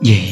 di 0.00 0.29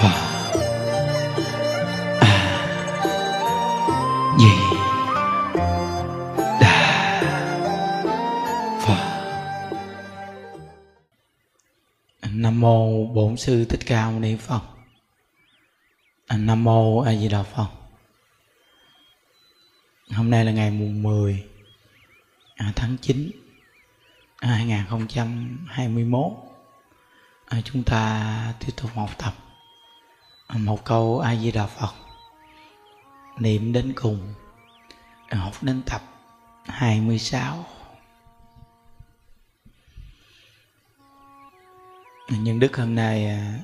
phật. 0.00 0.14
A 2.20 2.32
di 4.38 4.48
đà 6.60 6.76
phật. 8.86 9.00
Nam 12.30 12.60
mô 12.60 13.06
bổn 13.06 13.36
sư 13.36 13.64
thích 13.64 13.80
ca 13.86 14.10
mâu 14.10 14.20
ni 14.20 14.36
phật. 14.36 14.60
Nam 16.28 16.64
mô 16.64 17.00
a 17.00 17.14
di 17.14 17.28
đà 17.28 17.42
phật. 17.42 17.68
Hôm 20.10 20.30
nay 20.30 20.44
là 20.44 20.52
ngày 20.52 20.70
mùng 20.70 21.02
10 21.02 21.44
à, 22.56 22.72
tháng 22.76 22.96
9 23.02 23.30
2021 24.40 26.32
à, 27.46 27.58
à, 27.58 27.60
chúng 27.64 27.82
ta 27.82 28.54
tiếp 28.60 28.72
tục 28.76 28.90
học 28.94 29.10
tập 29.18 29.45
một 30.54 30.84
câu 30.84 31.18
a 31.18 31.36
di 31.36 31.52
đà 31.52 31.66
phật. 31.66 31.94
Niệm 33.38 33.72
đến 33.72 33.92
cùng 33.96 34.34
học 35.30 35.52
đến 35.62 35.82
tập 35.86 36.02
26 36.64 37.64
À, 42.26 42.36
nhân 42.36 42.60
đức 42.60 42.76
hôm 42.76 42.94
nay 42.94 43.26
à, 43.26 43.58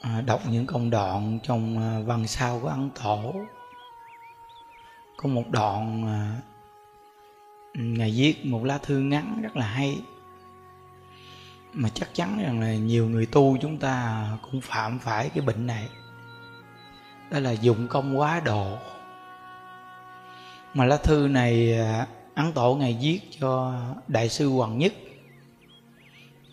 à, 0.00 0.20
đọc 0.20 0.40
những 0.50 0.66
công 0.66 0.90
đoạn 0.90 1.38
trong 1.42 1.78
à, 1.78 2.00
văn 2.06 2.26
sao 2.26 2.60
của 2.62 2.68
ấn 2.68 2.90
tổ. 2.90 3.34
Có 5.16 5.28
một 5.28 5.44
đoạn 5.50 6.04
ngài 7.74 8.10
viết 8.10 8.46
một 8.46 8.64
lá 8.64 8.78
thư 8.78 8.98
ngắn 8.98 9.42
rất 9.42 9.56
là 9.56 9.66
hay 9.66 10.02
mà 11.72 11.88
chắc 11.94 12.14
chắn 12.14 12.38
rằng 12.42 12.60
là 12.60 12.74
nhiều 12.74 13.08
người 13.08 13.26
tu 13.26 13.56
chúng 13.62 13.78
ta 13.78 14.26
cũng 14.42 14.60
phạm 14.60 14.98
phải 14.98 15.28
cái 15.28 15.44
bệnh 15.44 15.66
này. 15.66 15.88
Đó 17.30 17.38
là 17.38 17.50
dụng 17.50 17.88
công 17.88 18.18
quá 18.18 18.40
độ. 18.44 18.78
Mà 20.74 20.84
lá 20.84 20.96
thư 20.96 21.28
này 21.28 21.78
à, 21.78 22.06
ấn 22.34 22.52
tổ 22.52 22.74
ngày 22.74 22.98
viết 23.00 23.20
cho 23.40 23.80
đại 24.08 24.28
sư 24.28 24.48
hoàng 24.48 24.78
nhất 24.78 24.92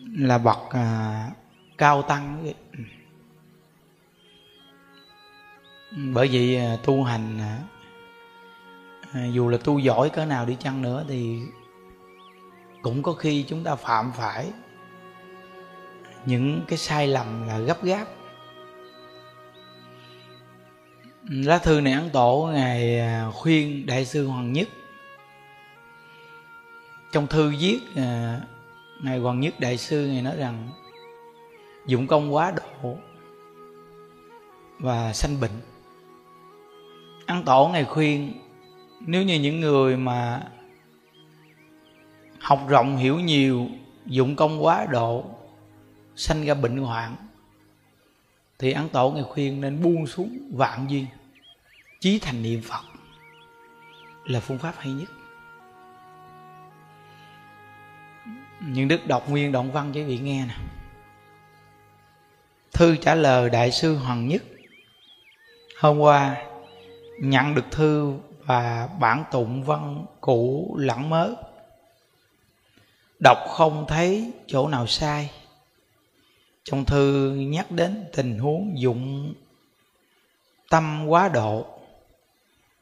là 0.02 0.38
bậc 0.38 0.57
à, 0.69 1.31
cao 1.78 2.01
tăng 2.01 2.51
bởi 5.91 6.28
vì 6.28 6.56
à, 6.56 6.78
tu 6.84 7.03
hành 7.03 7.40
à, 7.40 7.59
à, 9.13 9.25
dù 9.25 9.50
là 9.50 9.57
tu 9.63 9.80
giỏi 9.80 10.09
cỡ 10.09 10.25
nào 10.25 10.46
đi 10.46 10.57
chăng 10.59 10.81
nữa 10.81 11.06
thì 11.07 11.40
cũng 12.81 13.03
có 13.03 13.13
khi 13.13 13.46
chúng 13.47 13.63
ta 13.63 13.75
phạm 13.75 14.12
phải 14.16 14.51
những 16.25 16.62
cái 16.68 16.78
sai 16.78 17.07
lầm 17.07 17.47
là 17.47 17.59
gấp 17.59 17.84
gáp. 17.84 18.06
Lá 21.30 21.57
thư 21.57 21.81
này 21.81 21.94
ấn 21.94 22.09
tổ 22.09 22.50
ngài 22.53 23.00
à, 23.00 23.30
khuyên 23.34 23.85
đại 23.85 24.06
sư 24.06 24.28
hoàng 24.28 24.53
nhất. 24.53 24.68
Trong 27.12 27.28
thư 27.28 27.53
viết 27.59 27.80
à, 27.96 28.41
ngài 29.03 29.19
hoàng 29.19 29.40
nhất 29.40 29.59
đại 29.59 29.78
sư, 29.78 30.07
ngài 30.07 30.22
nói 30.22 30.35
rằng, 30.38 30.69
dụng 31.85 32.07
công 32.07 32.34
quá 32.34 32.51
độ 32.51 32.97
và 34.80 35.13
sanh 35.13 35.40
bệnh. 35.40 35.51
Ăn 37.25 37.44
tổ 37.46 37.69
ngài 37.74 37.86
khuyên, 37.86 38.34
nếu 39.00 39.24
như 39.24 39.40
những 39.40 39.59
người 39.59 39.97
mà 39.97 40.47
học 42.40 42.59
rộng 42.68 42.97
hiểu 42.97 43.19
nhiều, 43.19 43.68
dụng 44.06 44.36
công 44.36 44.63
quá 44.63 44.86
độ 44.91 45.25
sanh 46.19 46.46
ra 46.46 46.53
bệnh 46.53 46.78
hoạn, 46.78 47.16
thì 48.59 48.72
ấn 48.72 48.90
tổ 48.90 49.12
ngày 49.12 49.24
khuyên 49.24 49.62
nên 49.62 49.81
buông 49.84 50.07
xuống 50.07 50.40
vạn 50.52 50.90
duyên 50.90 51.06
chí 52.00 52.19
thành 52.19 52.44
niệm 52.44 52.62
phật 52.62 52.81
là 54.25 54.40
phương 54.40 54.57
pháp 54.57 54.74
hay 54.78 54.94
nhất. 54.94 55.09
Những 58.62 58.88
đức 58.88 59.07
đọc 59.07 59.30
nguyên 59.30 59.52
động 59.52 59.72
văn 59.72 59.91
cho 59.94 60.00
quý 60.00 60.03
vị 60.03 60.18
nghe 60.18 60.46
nè. 60.46 60.56
Thư 62.74 62.96
trả 62.96 63.16
lời 63.16 63.50
đại 63.50 63.72
sư 63.72 63.96
hoàng 63.96 64.28
nhất, 64.28 64.44
hôm 65.80 66.00
qua 66.00 66.46
nhận 67.22 67.56
được 67.56 67.66
thư 67.72 68.13
và 68.40 68.90
bản 69.00 69.24
tụng 69.31 69.63
văn 69.63 70.06
cũ 70.22 70.75
lẳng 70.80 71.09
mớ. 71.09 71.30
Đọc 73.24 73.38
không 73.47 73.86
thấy 73.88 74.31
chỗ 74.47 74.68
nào 74.68 74.88
sai 74.88 75.31
trong 76.69 76.85
thư 76.85 77.35
nhắc 77.35 77.72
đến 77.72 78.06
tình 78.13 78.40
huống 78.40 78.80
dụng 78.80 79.34
tâm 80.69 81.06
quá 81.07 81.30
độ 81.30 81.66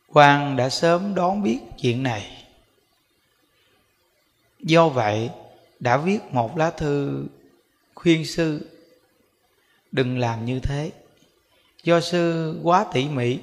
quan 0.07 0.55
đã 0.55 0.69
sớm 0.69 1.15
đón 1.15 1.43
biết 1.43 1.59
chuyện 1.81 2.03
này. 2.03 2.45
Do 4.59 4.89
vậy, 4.89 5.29
đã 5.79 5.97
viết 5.97 6.19
một 6.31 6.57
lá 6.57 6.71
thư 6.71 7.25
khuyên 7.95 8.25
sư, 8.25 8.69
đừng 9.91 10.17
làm 10.17 10.45
như 10.45 10.59
thế. 10.59 10.91
Do 11.83 11.99
sư 11.99 12.55
quá 12.63 12.85
tỉ 12.93 13.09
mỉ, 13.09 13.39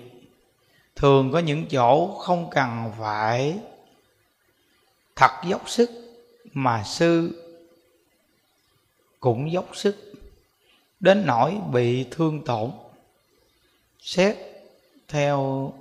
thường 0.96 1.32
có 1.32 1.38
những 1.38 1.66
chỗ 1.70 2.18
không 2.18 2.50
cần 2.50 2.92
phải 2.98 3.58
thật 5.16 5.30
dốc 5.48 5.70
sức 5.70 5.90
mà 6.52 6.82
sư 6.84 7.30
cũng 9.20 9.52
dốc 9.52 9.76
sức 9.76 10.13
đến 11.04 11.26
nỗi 11.26 11.56
bị 11.72 12.06
thương 12.10 12.44
tổn. 12.44 12.70
Xét 14.00 14.36
theo 15.08 15.72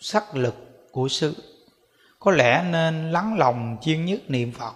sắc 0.00 0.34
lực 0.34 0.54
của 0.92 1.08
sư, 1.08 1.34
có 2.18 2.30
lẽ 2.30 2.64
nên 2.70 3.12
lắng 3.12 3.38
lòng 3.38 3.76
chuyên 3.82 4.04
nhất 4.04 4.20
niệm 4.28 4.52
phật. 4.52 4.74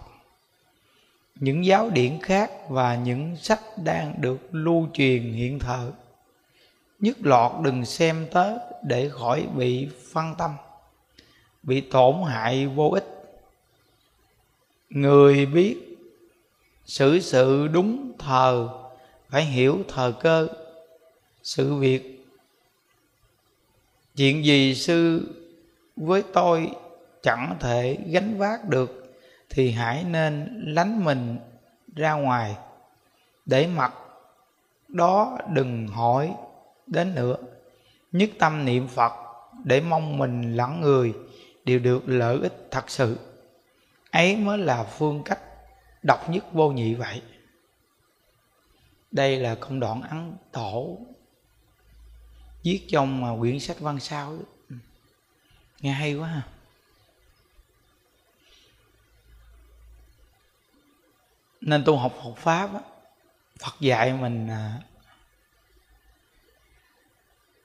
Những 1.35 1.65
giáo 1.65 1.91
điển 1.91 2.19
khác 2.23 2.51
và 2.69 2.97
những 2.97 3.37
sách 3.37 3.61
đang 3.85 4.15
được 4.21 4.39
lưu 4.51 4.89
truyền 4.93 5.33
hiện 5.33 5.59
thờ, 5.59 5.93
nhất 6.99 7.17
lọt 7.21 7.53
đừng 7.63 7.85
xem 7.85 8.27
tới 8.33 8.59
để 8.83 9.09
khỏi 9.09 9.47
bị 9.57 9.89
phân 10.13 10.35
tâm, 10.39 10.51
bị 11.63 11.81
tổn 11.81 12.15
hại 12.27 12.67
vô 12.67 12.91
ích. 12.91 13.07
Người 14.91 15.47
biết 15.47 15.77
xử 16.87 17.21
sự 17.21 17.69
đúng 17.69 18.13
thờ 18.19 18.82
phải 19.33 19.45
hiểu 19.45 19.79
thời 19.89 20.13
cơ, 20.13 20.49
sự 21.43 21.75
việc. 21.75 22.27
Chuyện 24.17 24.45
gì 24.45 24.75
sư 24.75 25.29
với 25.97 26.23
tôi 26.33 26.71
chẳng 27.23 27.57
thể 27.61 27.99
gánh 28.07 28.39
vác 28.39 28.69
được 28.69 29.15
thì 29.51 29.71
hãy 29.71 30.05
nên 30.05 30.63
lánh 30.67 31.05
mình 31.05 31.37
ra 31.97 32.13
ngoài. 32.13 32.57
Để 33.47 33.67
mặt 33.67 33.95
đó 34.89 35.39
đừng 35.53 35.89
hỏi 35.89 36.35
đến 36.87 37.15
nữa. 37.15 37.37
Nhất 38.13 38.31
tâm 38.39 38.65
niệm 38.65 38.89
phật 38.89 39.13
để 39.65 39.81
mong 39.81 40.19
mình 40.19 40.57
lẫn 40.57 40.81
người, 40.81 41.15
đều 41.65 41.79
được 41.79 42.03
lợi 42.07 42.39
ích 42.43 42.67
thật 42.71 42.91
sự. 42.91 43.19
Ấy 44.11 44.37
mới 44.37 44.59
là 44.59 44.85
phương 44.85 45.23
cách 45.25 45.41
độc 46.03 46.31
nhất 46.31 46.45
vô 46.53 46.71
nhị 46.71 46.95
vậy 46.95 47.23
đây 49.13 49.37
là 49.37 49.55
công 49.55 49.81
đoạn 49.81 50.03
ấn 50.03 50.37
tổ 50.53 50.99
viết 52.63 52.87
trong 52.89 53.21
mà 53.21 53.29
quyển 53.41 53.61
sách 53.61 53.81
văn 53.81 54.01
sao 54.01 54.39
ừ. 54.69 54.77
nghe 55.81 55.93
hay 55.93 56.15
quá 56.15 56.29
ha. 56.29 56.43
Nên 61.61 61.85
tu 61.85 61.97
học 61.97 62.15
Phật 62.23 62.35
pháp 62.37 62.71
Phật 63.59 63.81
dạy 63.81 64.13
mình 64.13 64.49
à, 64.49 64.81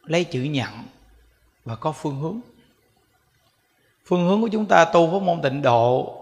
lấy 0.04 0.24
chữ 0.24 0.42
nhận 0.42 0.84
và 1.66 1.76
có 1.76 1.92
phương 1.92 2.20
hướng. 2.20 2.40
Phương 4.06 4.28
hướng 4.28 4.42
của 4.42 4.50
chúng 4.52 4.66
ta 4.66 4.86
tu 4.94 5.12
pháp 5.12 5.26
môn 5.26 5.42
tịnh 5.42 5.62
độ, 5.62 6.14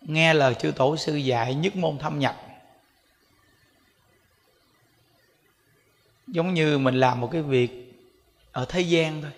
nghe 0.00 0.34
lời 0.34 0.54
chư 0.54 0.70
tổ 0.70 0.96
sư 0.96 1.16
dạy 1.16 1.54
nhất 1.54 1.76
môn 1.76 1.98
thâm 1.98 2.18
nhập. 2.18 2.43
Giống 6.34 6.54
như 6.54 6.78
mình 6.78 6.94
làm 6.94 7.20
một 7.20 7.28
cái 7.32 7.42
việc 7.42 7.94
ở 8.52 8.64
thế 8.68 8.80
gian 8.80 9.22
thôi. 9.22 9.30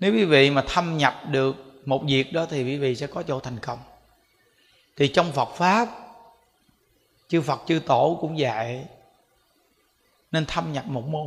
Nếu 0.00 0.12
quý 0.12 0.24
vị 0.24 0.50
mà 0.50 0.64
thâm 0.68 0.98
nhập 0.98 1.22
được 1.26 1.56
một 1.84 2.02
việc 2.06 2.32
đó 2.32 2.46
thì 2.50 2.64
quý 2.64 2.78
vị 2.78 2.96
sẽ 2.96 3.06
có 3.06 3.22
chỗ 3.22 3.40
thành 3.40 3.58
công. 3.58 3.78
Thì 4.96 5.08
trong 5.08 5.32
phật 5.32 5.48
pháp, 5.54 5.88
chư 7.28 7.40
phật, 7.40 7.60
chư 7.66 7.80
tổ 7.86 8.18
cũng 8.20 8.38
dạy 8.38 8.86
nên 10.32 10.46
thâm 10.46 10.72
nhập 10.72 10.86
một 10.86 11.06
môn. 11.08 11.26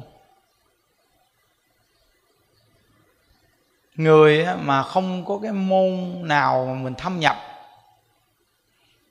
Người 3.96 4.46
mà 4.62 4.84
không 4.84 5.26
có 5.26 5.40
cái 5.44 5.52
môn 5.52 6.22
nào 6.28 6.66
mà 6.66 6.74
mình 6.74 6.94
thâm 6.98 7.20
nhập 7.20 7.38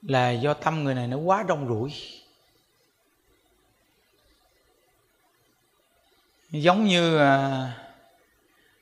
là 0.02 0.30
do 0.30 0.54
tâm 0.54 0.84
người 0.84 0.94
này 0.94 1.06
nó 1.06 1.16
quá 1.16 1.42
đông 1.42 1.68
rủi. 1.68 1.92
Giống 6.50 6.84
như 6.84 7.18
à, 7.18 7.72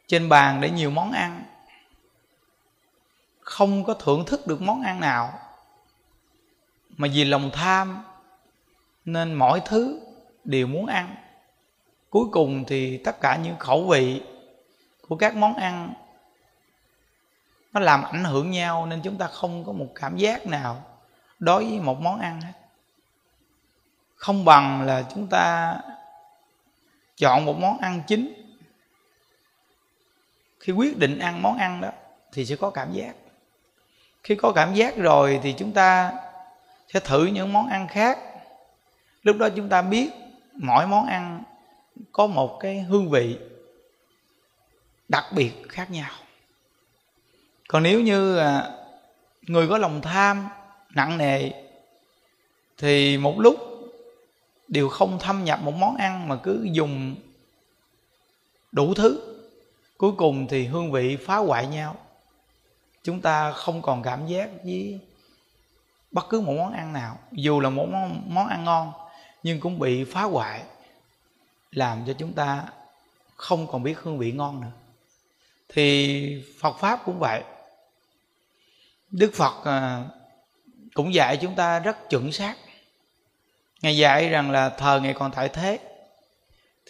trên 0.06 0.28
bàn 0.28 0.60
để 0.60 0.70
nhiều 0.70 0.90
món 0.90 1.12
ăn. 1.12 1.44
Không 3.40 3.84
có 3.84 3.94
thưởng 3.94 4.24
thức 4.26 4.46
được 4.46 4.62
món 4.62 4.82
ăn 4.82 5.00
nào. 5.00 5.38
Mà 6.96 7.08
vì 7.12 7.24
lòng 7.24 7.50
tham 7.52 8.04
nên 9.04 9.34
mọi 9.34 9.62
thứ 9.64 10.00
đều 10.44 10.66
muốn 10.66 10.86
ăn. 10.86 11.14
Cuối 12.10 12.24
cùng 12.32 12.64
thì 12.66 12.98
tất 12.98 13.20
cả 13.20 13.36
những 13.36 13.58
khẩu 13.58 13.88
vị 13.88 14.22
của 15.08 15.16
các 15.16 15.36
món 15.36 15.54
ăn 15.54 15.94
nó 17.72 17.80
làm 17.80 18.02
ảnh 18.02 18.24
hưởng 18.24 18.50
nhau 18.50 18.86
nên 18.86 19.00
chúng 19.02 19.18
ta 19.18 19.26
không 19.26 19.64
có 19.64 19.72
một 19.72 19.88
cảm 19.94 20.16
giác 20.16 20.46
nào 20.46 20.84
đối 21.38 21.64
với 21.64 21.80
một 21.80 22.00
món 22.00 22.20
ăn 22.20 22.40
hết. 22.40 22.52
Không 24.16 24.44
bằng 24.44 24.82
là 24.82 25.04
chúng 25.14 25.26
ta 25.26 25.74
chọn 27.18 27.44
một 27.44 27.56
món 27.58 27.78
ăn 27.78 28.02
chính. 28.06 28.32
Khi 30.60 30.72
quyết 30.72 30.98
định 30.98 31.18
ăn 31.18 31.42
món 31.42 31.58
ăn 31.58 31.80
đó, 31.80 31.90
thì 32.32 32.46
sẽ 32.46 32.56
có 32.56 32.70
cảm 32.70 32.92
giác. 32.92 33.12
Khi 34.22 34.34
có 34.34 34.52
cảm 34.52 34.74
giác 34.74 34.96
rồi 34.96 35.40
thì 35.42 35.54
chúng 35.58 35.72
ta 35.72 36.12
sẽ 36.92 37.00
thử 37.00 37.26
những 37.26 37.52
món 37.52 37.68
ăn 37.68 37.88
khác. 37.88 38.18
Lúc 39.22 39.36
đó 39.36 39.48
chúng 39.56 39.68
ta 39.68 39.82
biết 39.82 40.10
mỗi 40.52 40.86
món 40.86 41.06
ăn 41.06 41.42
có 42.12 42.26
một 42.26 42.58
cái 42.60 42.80
hương 42.80 43.10
vị 43.10 43.38
đặc 45.08 45.24
biệt 45.32 45.52
khác 45.68 45.90
nhau. 45.90 46.10
Còn 47.68 47.82
nếu 47.82 48.00
như 48.00 48.36
à, 48.36 48.70
người 49.42 49.68
có 49.68 49.78
lòng 49.78 50.00
tham 50.02 50.48
nặng 50.90 51.18
nề, 51.18 51.50
thì 52.78 53.18
một 53.18 53.38
lúc 53.38 53.67
đều 54.68 54.88
không 54.88 55.18
thâm 55.18 55.44
nhập 55.44 55.60
một 55.62 55.74
món 55.74 55.96
ăn 55.96 56.28
mà 56.28 56.36
cứ 56.36 56.68
dùng 56.72 57.14
đủ 58.72 58.94
thứ. 58.94 59.36
Cuối 59.96 60.12
cùng 60.16 60.46
thì 60.46 60.66
hương 60.66 60.92
vị 60.92 61.16
phá 61.16 61.36
hoại 61.36 61.66
nhau. 61.66 61.96
Chúng 63.02 63.20
ta 63.20 63.52
không 63.52 63.82
còn 63.82 64.02
cảm 64.02 64.26
giác 64.26 64.50
với 64.64 65.00
bất 66.10 66.28
cứ 66.28 66.40
một 66.40 66.52
món 66.56 66.72
ăn 66.72 66.92
nào. 66.92 67.18
Dù 67.32 67.60
là 67.60 67.70
một 67.70 67.86
món, 67.90 68.34
món 68.34 68.46
ăn 68.46 68.64
ngon 68.64 68.92
nhưng 69.42 69.60
cũng 69.60 69.78
bị 69.78 70.04
phá 70.04 70.22
hoại 70.22 70.62
làm 71.70 72.04
cho 72.06 72.12
chúng 72.12 72.32
ta 72.32 72.64
không 73.36 73.66
còn 73.66 73.82
biết 73.82 73.98
hương 73.98 74.18
vị 74.18 74.32
ngon 74.32 74.60
nữa. 74.60 74.72
Thì 75.68 76.42
phật 76.60 76.76
pháp 76.78 77.00
cũng 77.04 77.18
vậy. 77.18 77.42
Đức 79.10 79.30
phật 79.34 79.64
à, 79.64 80.04
cũng 80.94 81.14
dạy 81.14 81.36
chúng 81.36 81.54
ta 81.54 81.78
rất 81.78 82.10
chuẩn 82.10 82.32
xác 82.32 82.56
ngài 83.82 83.96
dạy 83.96 84.28
rằng 84.28 84.50
là 84.50 84.68
thờ 84.68 85.00
ngày 85.02 85.14
còn 85.14 85.32
tại 85.32 85.48
thế, 85.48 85.78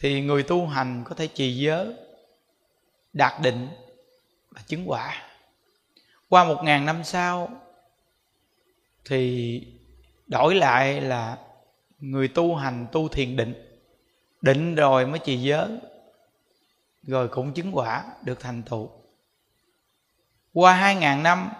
thì 0.00 0.20
người 0.20 0.42
tu 0.42 0.66
hành 0.66 1.04
có 1.04 1.14
thể 1.14 1.26
trì 1.26 1.56
giới, 1.56 1.94
đạt 3.12 3.40
định 3.42 3.68
và 4.50 4.62
chứng 4.66 4.90
quả. 4.90 5.22
Qua 6.28 6.44
một 6.44 6.62
ngàn 6.62 6.86
năm 6.86 7.04
sau, 7.04 7.50
thì 9.04 9.62
đổi 10.26 10.54
lại 10.54 11.00
là 11.00 11.36
người 11.98 12.28
tu 12.28 12.54
hành 12.54 12.86
tu 12.92 13.08
thiền 13.08 13.36
định 13.36 13.54
định 14.40 14.74
rồi 14.74 15.06
mới 15.06 15.18
trì 15.18 15.36
giới, 15.36 15.68
rồi 17.02 17.28
cũng 17.28 17.52
chứng 17.52 17.76
quả 17.76 18.04
được 18.22 18.40
thành 18.40 18.62
tựu. 18.62 18.90
Qua 20.52 20.72
hai 20.72 20.94
ngàn 20.94 21.22
năm, 21.22 21.52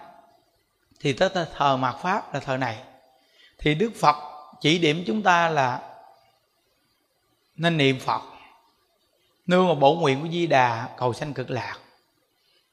thì 0.99 1.13
tới 1.13 1.29
thờ 1.55 1.77
mạt 1.77 1.95
pháp 2.01 2.33
là 2.33 2.39
thờ 2.39 2.57
này. 2.57 2.83
Thì 3.57 3.75
đức 3.75 3.91
phật 3.95 4.15
chỉ 4.61 4.77
điểm 4.79 5.03
chúng 5.07 5.23
ta 5.23 5.49
là 5.49 5.81
nên 7.55 7.77
niệm 7.77 7.99
phật. 7.99 8.21
Nương 9.47 9.65
vào 9.65 9.75
bổ 9.75 9.95
nguyện 9.95 10.21
của 10.21 10.27
di 10.27 10.47
đà, 10.47 10.89
cầu 10.97 11.13
sanh 11.13 11.33
cực 11.33 11.49
lạc. 11.49 11.77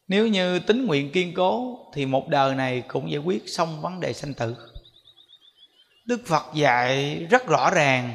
Nếu 0.09 0.27
như 0.27 0.59
tính 0.59 0.87
nguyện 0.87 1.13
kiên 1.13 1.35
cố, 1.35 1.79
thì 1.95 2.07
một 2.07 2.29
đời 2.29 2.55
này 2.55 2.83
cũng 2.89 3.11
giải 3.11 3.21
quyết 3.21 3.43
xong 3.47 3.81
vấn 3.81 4.01
đề 4.01 4.13
sanh 4.13 4.35
tử. 4.35 4.57
Đức 6.05 6.23
phật 6.27 6.45
dạy 6.55 7.17
rất 7.31 7.47
rõ 7.47 7.71
ràng. 7.71 8.15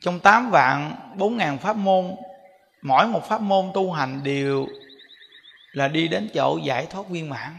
Trong 0.00 0.20
tám 0.20 0.50
vạn 0.50 0.94
bốn 1.16 1.36
ngàn 1.36 1.58
pháp 1.58 1.76
môn, 1.76 2.16
mỗi 2.82 3.06
một 3.06 3.28
pháp 3.28 3.40
môn 3.40 3.70
tu 3.74 3.92
hành 3.92 4.20
đều 4.24 4.66
là 5.72 5.88
đi 5.88 6.08
đến 6.08 6.30
chỗ 6.34 6.58
giải 6.64 6.86
thoát 6.86 7.08
viên 7.08 7.28
mãn 7.28 7.58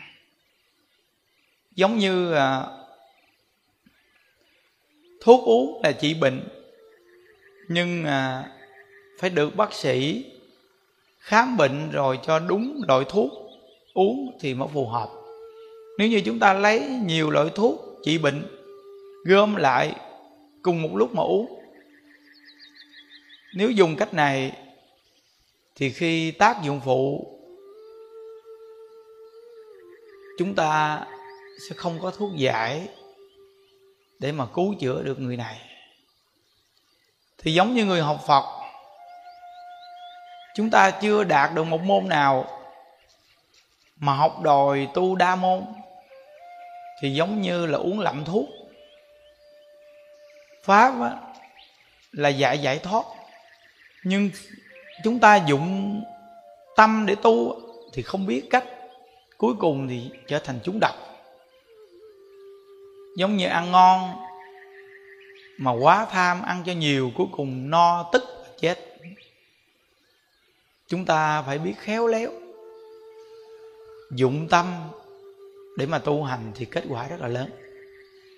giống 1.80 1.98
như 1.98 2.34
à, 2.34 2.66
thuốc 5.22 5.46
uống 5.46 5.82
là 5.84 5.92
trị 5.92 6.14
bệnh 6.14 6.48
nhưng 7.70 8.06
à, 8.06 8.52
phải 9.20 9.30
được 9.30 9.56
bác 9.56 9.74
sĩ 9.74 10.26
khám 11.20 11.58
bệnh 11.58 11.92
rồi 11.92 12.20
cho 12.24 12.40
đúng 12.40 12.82
loại 12.88 13.06
thuốc 13.10 13.32
uống 13.94 14.38
thì 14.40 14.54
mới 14.54 14.68
phù 14.74 14.88
hợp. 14.88 15.10
Nếu 15.98 16.08
như 16.08 16.22
chúng 16.26 16.40
ta 16.40 16.54
lấy 16.54 16.80
nhiều 17.06 17.30
loại 17.30 17.50
thuốc 17.56 18.00
trị 18.04 18.18
bệnh 18.18 18.44
gom 19.26 19.56
lại 19.56 19.96
cùng 20.62 20.82
một 20.82 20.96
lúc 20.96 21.16
mà 21.16 21.24
uống. 21.24 21.62
Nếu 23.56 23.72
dùng 23.72 23.96
cách 23.96 24.14
này 24.14 24.52
thì 25.76 25.90
khi 25.90 26.32
tác 26.32 26.64
dụng 26.64 26.82
phụ 26.86 27.28
chúng 30.38 30.56
ta 30.56 31.06
sẽ 31.70 31.76
không 31.76 32.00
có 32.02 32.12
thuốc 32.12 32.36
giải 32.36 32.88
để 34.20 34.32
mà 34.32 34.46
cứu 34.54 34.76
chữa 34.80 35.04
được 35.04 35.20
người 35.20 35.38
này. 35.38 35.62
Thì 37.38 37.54
giống 37.54 37.74
như 37.74 37.86
người 37.86 38.02
học 38.02 38.24
phật 38.28 38.60
chúng 40.56 40.70
ta 40.70 40.92
chưa 40.92 41.24
đạt 41.24 41.54
được 41.54 41.64
một 41.64 41.82
môn 41.82 42.10
nào 42.10 42.48
mà 43.98 44.14
học 44.14 44.42
đòi 44.42 44.88
tu 44.94 45.16
đa 45.16 45.36
môn 45.36 45.66
thì 47.02 47.14
giống 47.14 47.42
như 47.42 47.66
là 47.66 47.78
uống 47.78 48.00
lậm 48.00 48.26
thuốc. 48.26 48.46
Pháp 50.64 51.02
á, 51.02 51.16
là 52.12 52.30
dạy 52.30 52.60
giải 52.60 52.80
thoát. 52.80 53.06
Nhưng 54.04 54.30
chúng 55.04 55.20
ta 55.20 55.36
dụng 55.36 56.02
tâm 56.76 57.06
để 57.06 57.16
tu 57.16 57.62
thì 57.94 58.02
không 58.02 58.26
biết 58.26 58.48
cách 58.50 58.66
cuối 59.38 59.54
cùng 59.60 59.88
thì 59.88 60.12
trở 60.28 60.40
thành 60.40 60.60
chúng 60.64 60.80
độc 60.82 61.09
giống 63.18 63.38
như 63.38 63.48
ăn 63.48 63.72
ngon 63.72 64.16
mà 65.58 65.72
quá 65.72 66.08
tham 66.12 66.42
ăn 66.42 66.64
cho 66.66 66.72
nhiều, 66.72 67.12
cuối 67.16 67.28
cùng 67.32 67.70
no 67.70 68.10
tức 68.14 68.24
chết. 68.60 68.80
Chúng 70.88 71.06
ta 71.06 71.42
phải 71.42 71.58
biết 71.58 71.74
khéo 71.78 72.08
léo, 72.08 72.32
dụng 74.12 74.48
tâm 74.48 74.74
để 75.78 75.86
mà 75.86 76.00
tu 76.00 76.24
hành 76.24 76.52
thì 76.56 76.66
kết 76.66 76.84
quả 76.90 77.08
rất 77.08 77.20
là 77.20 77.28
lớn. 77.28 77.50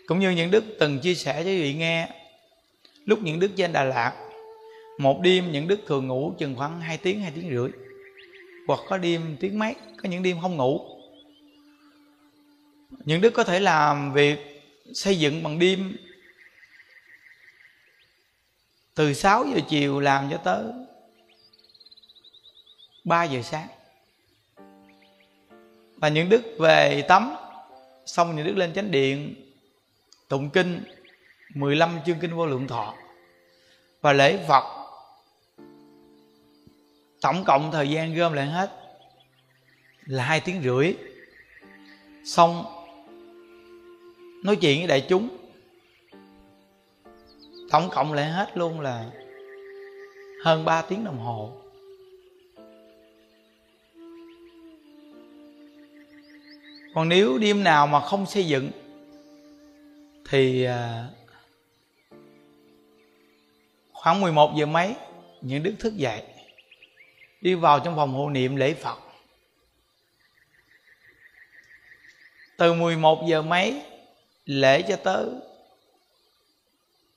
Cũng 0.08 0.20
như 0.20 0.30
những 0.30 0.52
đức 0.52 0.64
từng 0.80 1.00
chia 1.00 1.16
sẻ 1.16 1.44
với 1.44 1.56
quý 1.56 1.62
vị 1.62 1.74
nghe, 1.74 2.10
lúc 3.06 3.20
những 3.22 3.40
đức 3.40 3.52
trên 3.56 3.74
đà 3.74 3.84
lạt, 3.84 4.14
một 4.98 5.20
đêm 5.22 5.52
những 5.52 5.68
đức 5.68 5.80
thường 5.88 6.08
ngủ 6.08 6.34
chừng 6.38 6.56
khoảng 6.56 6.82
2 6.82 6.98
tiếng 6.98 7.22
2 7.22 7.32
tiếng 7.36 7.50
rưỡi, 7.50 7.70
hoặc 8.68 8.80
có 8.88 8.98
đêm 8.98 9.38
tiếng 9.40 9.60
mấy 9.60 9.76
có 10.04 10.10
những 10.10 10.24
đêm 10.24 10.38
không 10.42 10.58
ngủ. 10.58 10.82
Những 13.06 13.22
đức 13.22 13.30
có 13.30 13.44
thể 13.44 13.60
làm 13.60 14.14
việc 14.14 14.51
xây 14.96 15.20
dựng 15.20 15.44
bằng 15.44 15.60
đêm. 15.60 15.98
Từ 18.96 19.14
6 19.14 19.46
giờ 19.46 19.60
chiều 19.70 20.00
làm 20.00 20.30
cho 20.32 20.38
tới 20.38 20.64
3 23.04 23.24
giờ 23.24 23.42
sáng. 23.42 23.68
Và 25.96 26.10
những 26.10 26.30
đức 26.30 26.42
về 26.60 27.06
tắm, 27.08 27.36
xong 28.06 28.36
những 28.36 28.48
đức 28.48 28.58
lên 28.58 28.74
chánh 28.74 28.92
điện, 28.92 29.36
tụng 30.28 30.50
kinh 30.50 30.84
15 31.56 32.00
chương 32.06 32.20
kinh 32.20 32.36
vô 32.36 32.46
lượng 32.46 32.68
thọ. 32.68 32.96
Và 34.02 34.14
lễ 34.14 34.46
Phật, 34.48 34.64
tổng 37.22 37.44
cộng 37.44 37.72
thời 37.72 37.90
gian 37.90 38.14
gom 38.14 38.34
lại 38.34 38.46
hết 38.46 38.72
là 40.06 40.24
hai 40.24 40.40
tiếng 40.40 40.62
rưỡi. 40.64 40.94
Xong 42.26 42.81
nói 44.44 44.56
chuyện 44.56 44.80
với 44.80 44.88
đại 44.88 45.06
chúng. 45.10 45.38
Tổng 47.72 47.90
cộng 47.92 48.14
lại 48.14 48.26
hết 48.26 48.58
luôn 48.58 48.80
là 48.80 49.06
hơn 50.44 50.66
3 50.66 50.82
tiếng 50.82 51.04
đồng 51.04 51.20
hồ. 51.20 51.52
Còn 56.94 57.10
nếu 57.10 57.38
đêm 57.38 57.64
nào 57.64 57.88
mà 57.88 58.02
không 58.02 58.26
xây 58.26 58.48
dựng, 58.48 58.72
thì 60.30 60.64
à, 60.64 61.08
khoảng 63.94 64.22
11 64.22 64.56
giờ 64.56 64.66
mấy, 64.66 64.96
những 65.42 65.64
đức 65.64 65.74
thức 65.80 65.96
dậy, 65.96 66.24
đi 67.42 67.54
vào 67.56 67.80
trong 67.80 67.96
phòng 67.96 68.14
hộ 68.14 68.30
niệm 68.30 68.56
lễ 68.56 68.74
Phật. 68.74 69.00
Từ 72.58 72.74
11 72.74 73.26
giờ 73.28 73.42
mấy 73.42 73.82
lễ 74.46 74.82
cho 74.82 74.96
tới 74.96 75.26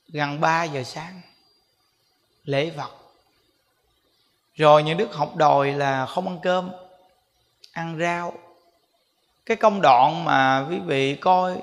gần 0.09 0.41
3 0.41 0.65
giờ 0.65 0.83
sáng, 0.83 1.21
lễ 2.45 2.73
Phật 2.77 2.91
rồi 4.55 4.83
những 4.83 4.99
đức 4.99 5.15
học 5.15 5.37
đòi 5.37 5.73
là 5.73 6.07
không 6.07 6.29
ăn 6.29 6.39
cơm, 6.43 6.71
ăn 7.73 7.99
rau. 8.01 8.33
Cái 9.47 9.57
công 9.57 9.81
đoạn 9.83 10.25
mà 10.25 10.67
quý 10.71 10.79
vị 10.79 11.17
coi, 11.17 11.63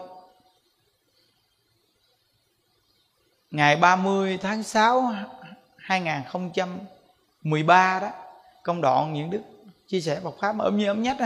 ngày 3.51 3.75
30 3.75 4.39
tháng 4.41 4.63
6 4.63 5.13
2013 5.77 7.99
đó, 7.99 8.09
công 8.63 8.81
đoạn 8.81 9.13
những 9.13 9.29
đức 9.29 9.41
chia 9.87 10.01
sẻ 10.01 10.19
Phật 10.23 10.35
pháp 10.39 10.55
mà 10.55 10.65
ốm 10.65 10.77
như 10.77 10.87
ốm 10.87 11.03
nhất 11.03 11.17
đó 11.19 11.25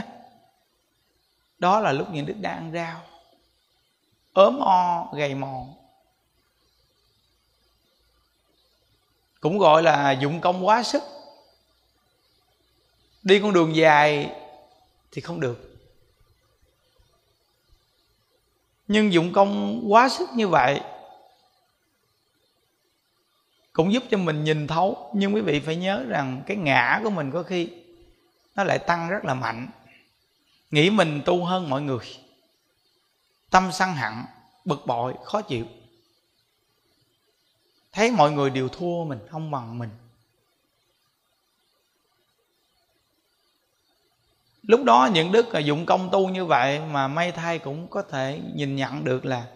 đó 1.60 1.80
là 1.80 1.92
lúc 1.92 2.08
những 2.12 2.26
đức 2.26 2.36
đang 2.42 2.56
ăn 2.56 2.72
rau 2.74 3.02
ốm 4.36 4.60
o, 4.60 5.08
gầy 5.14 5.36
mòn 5.36 5.74
cũng 9.40 9.58
gọi 9.58 9.84
là 9.84 10.12
dụng 10.12 10.42
công 10.42 10.66
quá 10.66 10.84
sức. 10.84 11.04
Đi 13.24 13.40
con 13.40 13.54
đường 13.54 13.76
dài 13.76 14.32
thì 15.12 15.22
không 15.22 15.40
được. 15.40 15.78
Nhưng 18.88 19.14
dụng 19.14 19.34
công 19.34 19.82
quá 19.88 20.10
sức 20.10 20.30
như 20.36 20.48
vậy 20.48 20.82
cũng 23.74 23.94
giúp 23.94 24.04
cho 24.12 24.18
mình 24.18 24.44
nhìn 24.44 24.68
thấu. 24.68 25.12
Nhưng 25.14 25.36
quý 25.36 25.42
vị 25.42 25.60
phải 25.60 25.76
nhớ 25.76 26.04
rằng 26.08 26.42
cái 26.48 26.58
ngã 26.58 27.00
của 27.04 27.10
mình 27.10 27.32
có 27.32 27.44
khi 27.44 27.70
nó 28.56 28.64
lại 28.64 28.80
tăng 28.80 29.10
rất 29.10 29.26
là 29.26 29.34
mạnh. 29.34 29.70
Nghĩ 30.72 30.90
mình 30.90 31.22
tu 31.26 31.46
hơn 31.46 31.70
mọi 31.70 31.82
người 31.82 32.25
tâm 33.50 33.70
sân 33.72 33.94
hận, 33.94 34.14
bực 34.66 34.86
bội, 34.86 35.14
khó 35.24 35.42
chịu. 35.42 35.66
Thấy 37.92 38.12
mọi 38.12 38.32
người 38.32 38.50
đều 38.50 38.70
thua 38.70 39.04
mình, 39.04 39.20
không 39.30 39.52
bằng 39.52 39.78
mình. 39.78 39.90
Lúc 44.62 44.84
đó 44.84 45.10
những 45.14 45.32
đức 45.32 45.46
dụng 45.66 45.86
công 45.86 46.10
tu 46.12 46.30
như 46.30 46.46
vậy 46.46 46.80
mà 46.80 47.08
may 47.08 47.32
thay 47.32 47.60
cũng 47.60 47.88
có 47.88 48.02
thể 48.02 48.42
nhìn 48.56 48.76
nhận 48.76 49.04
được 49.04 49.26
là 49.26 49.48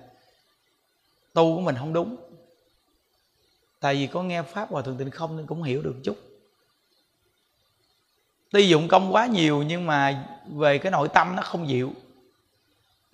tu 1.34 1.56
của 1.56 1.62
mình 1.62 1.76
không 1.76 1.94
đúng. 1.94 2.16
Tại 3.80 3.96
vì 3.96 4.08
có 4.08 4.24
nghe 4.24 4.42
pháp 4.42 4.70
hòa 4.70 4.82
thượng 4.82 4.98
tịnh 4.98 5.12
không 5.12 5.38
nên 5.38 5.46
cũng 5.46 5.64
hiểu 5.64 5.82
được 5.82 5.96
chút. 6.04 6.18
Tuy 8.52 8.68
dụng 8.68 8.88
công 8.88 9.14
quá 9.14 9.26
nhiều 9.26 9.64
nhưng 9.64 9.86
mà 9.86 10.28
về 10.48 10.78
cái 10.78 10.92
nội 10.92 11.10
tâm 11.14 11.36
nó 11.36 11.42
không 11.42 11.70
dịu 11.70 11.94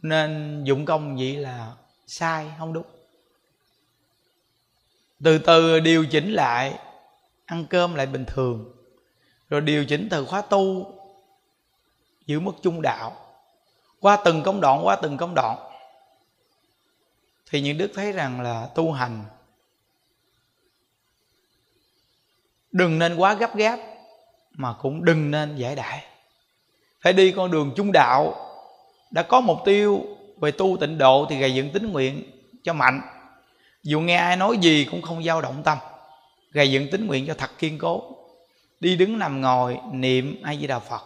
nên 0.10 0.64
dụng 0.64 0.86
công 0.86 1.18
vậy 1.18 1.36
là 1.36 1.74
sai, 2.08 2.52
không 2.60 2.74
đúng. 2.74 2.86
Từ 5.24 5.38
từ 5.38 5.80
điều 5.80 6.06
chỉnh 6.06 6.34
lại, 6.34 6.80
ăn 7.46 7.66
cơm 7.70 7.96
lại 7.96 8.06
bình 8.06 8.26
thường. 8.28 8.72
Rồi 9.50 9.62
điều 9.62 9.86
chỉnh 9.86 10.08
từ 10.12 10.26
khóa 10.26 10.42
tu, 10.42 10.94
giữ 12.26 12.40
mức 12.40 12.54
trung 12.62 12.82
đạo. 12.82 13.18
Qua 14.00 14.18
từng 14.26 14.44
công 14.44 14.62
đoạn, 14.62 14.86
qua 14.86 14.96
từng 14.96 15.18
công 15.18 15.34
đoạn, 15.36 15.58
thì 17.50 17.62
những 17.62 17.78
đức 17.78 17.92
thấy 17.96 18.12
rằng 18.12 18.42
là 18.42 18.70
tu 18.76 18.92
hành 18.92 19.26
đừng 22.72 23.00
nên 23.00 23.16
quá 23.16 23.34
gấp 23.34 23.56
gáp, 23.56 23.80
mà 24.52 24.74
cũng 24.82 25.06
đừng 25.06 25.32
nên 25.32 25.56
giải 25.56 25.76
đại. 25.76 26.06
Phải 27.02 27.14
đi 27.14 27.32
con 27.32 27.52
đường 27.52 27.74
trung 27.76 27.92
đạo 27.92 28.45
đã 29.12 29.24
có 29.24 29.42
mục 29.42 29.58
tiêu 29.66 30.06
về 30.38 30.52
tu 30.52 30.78
tịnh 30.80 30.98
độ 30.98 31.26
thì 31.30 31.38
gầy 31.38 31.54
dựng 31.54 31.70
tính 31.70 31.92
nguyện 31.92 32.24
cho 32.64 32.74
mạnh. 32.74 33.02
Dù 33.84 34.00
nghe 34.02 34.16
ai 34.16 34.38
nói 34.38 34.58
gì 34.58 34.88
cũng 34.92 35.02
không 35.02 35.24
dao 35.24 35.42
động 35.42 35.62
tâm. 35.66 35.78
Gầy 36.52 36.72
dựng 36.72 36.88
tính 36.92 37.08
nguyện 37.08 37.28
cho 37.28 37.34
thật 37.34 37.52
kiên 37.58 37.78
cố. 37.78 38.04
Đi 38.80 38.96
đứng 38.96 39.20
nằm 39.20 39.42
ngồi, 39.42 39.78
niệm 39.92 40.42
a 40.44 40.56
di 40.56 40.68
đà 40.68 40.80
phật. 40.80 41.04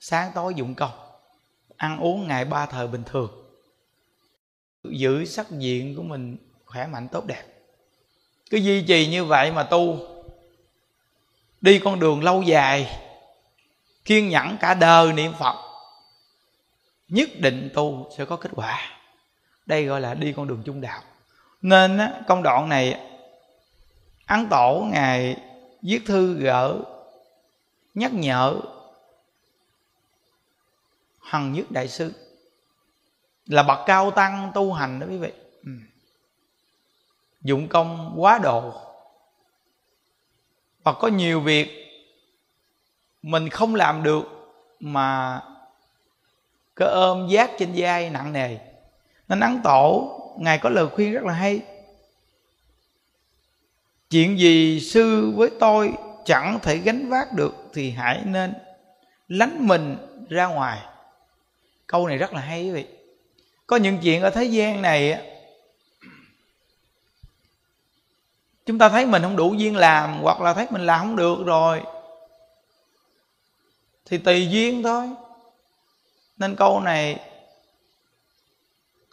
Sáng 0.00 0.30
tối 0.34 0.54
dụng 0.54 0.74
công. 0.74 0.90
Ăn 1.76 1.98
uống 1.98 2.28
ngày 2.28 2.44
ba 2.44 2.66
thời 2.66 2.86
bình 2.86 3.02
thường. 3.06 3.30
Giữ 4.84 5.24
sắc 5.24 5.50
diện 5.50 5.96
của 5.96 6.02
mình 6.02 6.36
khỏe 6.64 6.86
mạnh 6.86 7.08
tốt 7.08 7.24
đẹp. 7.26 7.42
Cứ 8.50 8.56
duy 8.56 8.82
trì 8.82 9.06
như 9.06 9.24
vậy 9.24 9.52
mà 9.52 9.62
tu. 9.62 9.98
Đi 11.60 11.78
con 11.78 12.00
đường 12.00 12.22
lâu 12.22 12.42
dài. 12.42 12.98
Kiên 14.04 14.28
nhẫn 14.28 14.56
cả 14.60 14.74
đời 14.74 15.12
niệm 15.12 15.32
phật 15.38 15.69
nhất 17.10 17.28
định 17.38 17.70
tu 17.74 18.10
sẽ 18.16 18.24
có 18.24 18.36
kết 18.36 18.50
quả. 18.54 18.98
Đây 19.66 19.84
gọi 19.84 20.00
là 20.00 20.14
đi 20.14 20.32
con 20.32 20.48
đường 20.48 20.62
trung 20.64 20.80
đạo. 20.80 21.02
Nên 21.62 21.98
á, 21.98 22.20
công 22.28 22.42
đoạn 22.42 22.68
này 22.68 23.00
ấn 24.26 24.46
tổ 24.50 24.86
ngài 24.92 25.36
viết 25.82 26.02
thư 26.06 26.34
gỡ 26.34 26.76
nhắc 27.94 28.12
nhở 28.14 28.60
hằng 31.20 31.52
nhất 31.52 31.70
đại 31.70 31.88
sư. 31.88 32.12
Là 33.46 33.62
bậc 33.62 33.78
cao 33.86 34.10
tăng 34.10 34.52
tu 34.54 34.72
hành 34.72 35.00
đó 35.00 35.06
quý 35.10 35.18
vị. 35.18 35.32
Ừ. 35.64 35.70
dụng 37.42 37.68
công 37.68 38.14
quá 38.16 38.38
độ. 38.38 38.72
Và 40.82 40.92
có 40.92 41.08
nhiều 41.08 41.40
việc 41.40 41.68
mình 43.22 43.48
không 43.48 43.74
làm 43.74 44.02
được 44.02 44.22
mà 44.80 45.40
cái 46.80 46.88
ôm 46.88 47.28
giác 47.28 47.50
trên 47.58 47.72
vai 47.76 48.10
nặng 48.10 48.32
nề. 48.32 48.58
Nên 49.28 49.40
ấn 49.40 49.60
tổ. 49.64 50.16
Ngài 50.38 50.58
có 50.58 50.70
lời 50.70 50.86
khuyên 50.88 51.12
rất 51.12 51.24
là 51.24 51.32
hay. 51.32 51.60
Chuyện 54.10 54.38
gì 54.38 54.80
sư 54.80 55.32
với 55.36 55.50
tôi 55.60 55.92
chẳng 56.24 56.58
thể 56.62 56.76
gánh 56.76 57.08
vác 57.08 57.32
được 57.32 57.54
thì 57.72 57.90
hãy 57.90 58.20
nên 58.24 58.54
lánh 59.28 59.68
mình 59.68 59.96
ra 60.28 60.46
ngoài. 60.46 60.80
Câu 61.86 62.08
này 62.08 62.16
rất 62.16 62.32
là 62.34 62.40
hay 62.40 62.64
quý 62.64 62.70
vị. 62.70 62.86
Có 63.66 63.76
những 63.76 63.98
chuyện 63.98 64.22
ở 64.22 64.30
thế 64.30 64.44
gian 64.44 64.82
này 64.82 65.26
chúng 68.66 68.78
ta 68.78 68.88
thấy 68.88 69.06
mình 69.06 69.22
không 69.22 69.36
đủ 69.36 69.54
duyên 69.54 69.76
làm 69.76 70.18
hoặc 70.22 70.40
là 70.40 70.54
thấy 70.54 70.66
mình 70.70 70.86
làm 70.86 71.00
không 71.00 71.16
được 71.16 71.38
rồi, 71.44 71.82
thì 74.04 74.18
tùy 74.18 74.48
duyên 74.50 74.82
thôi 74.82 75.08
nên 76.40 76.56
câu 76.56 76.80
này 76.80 77.20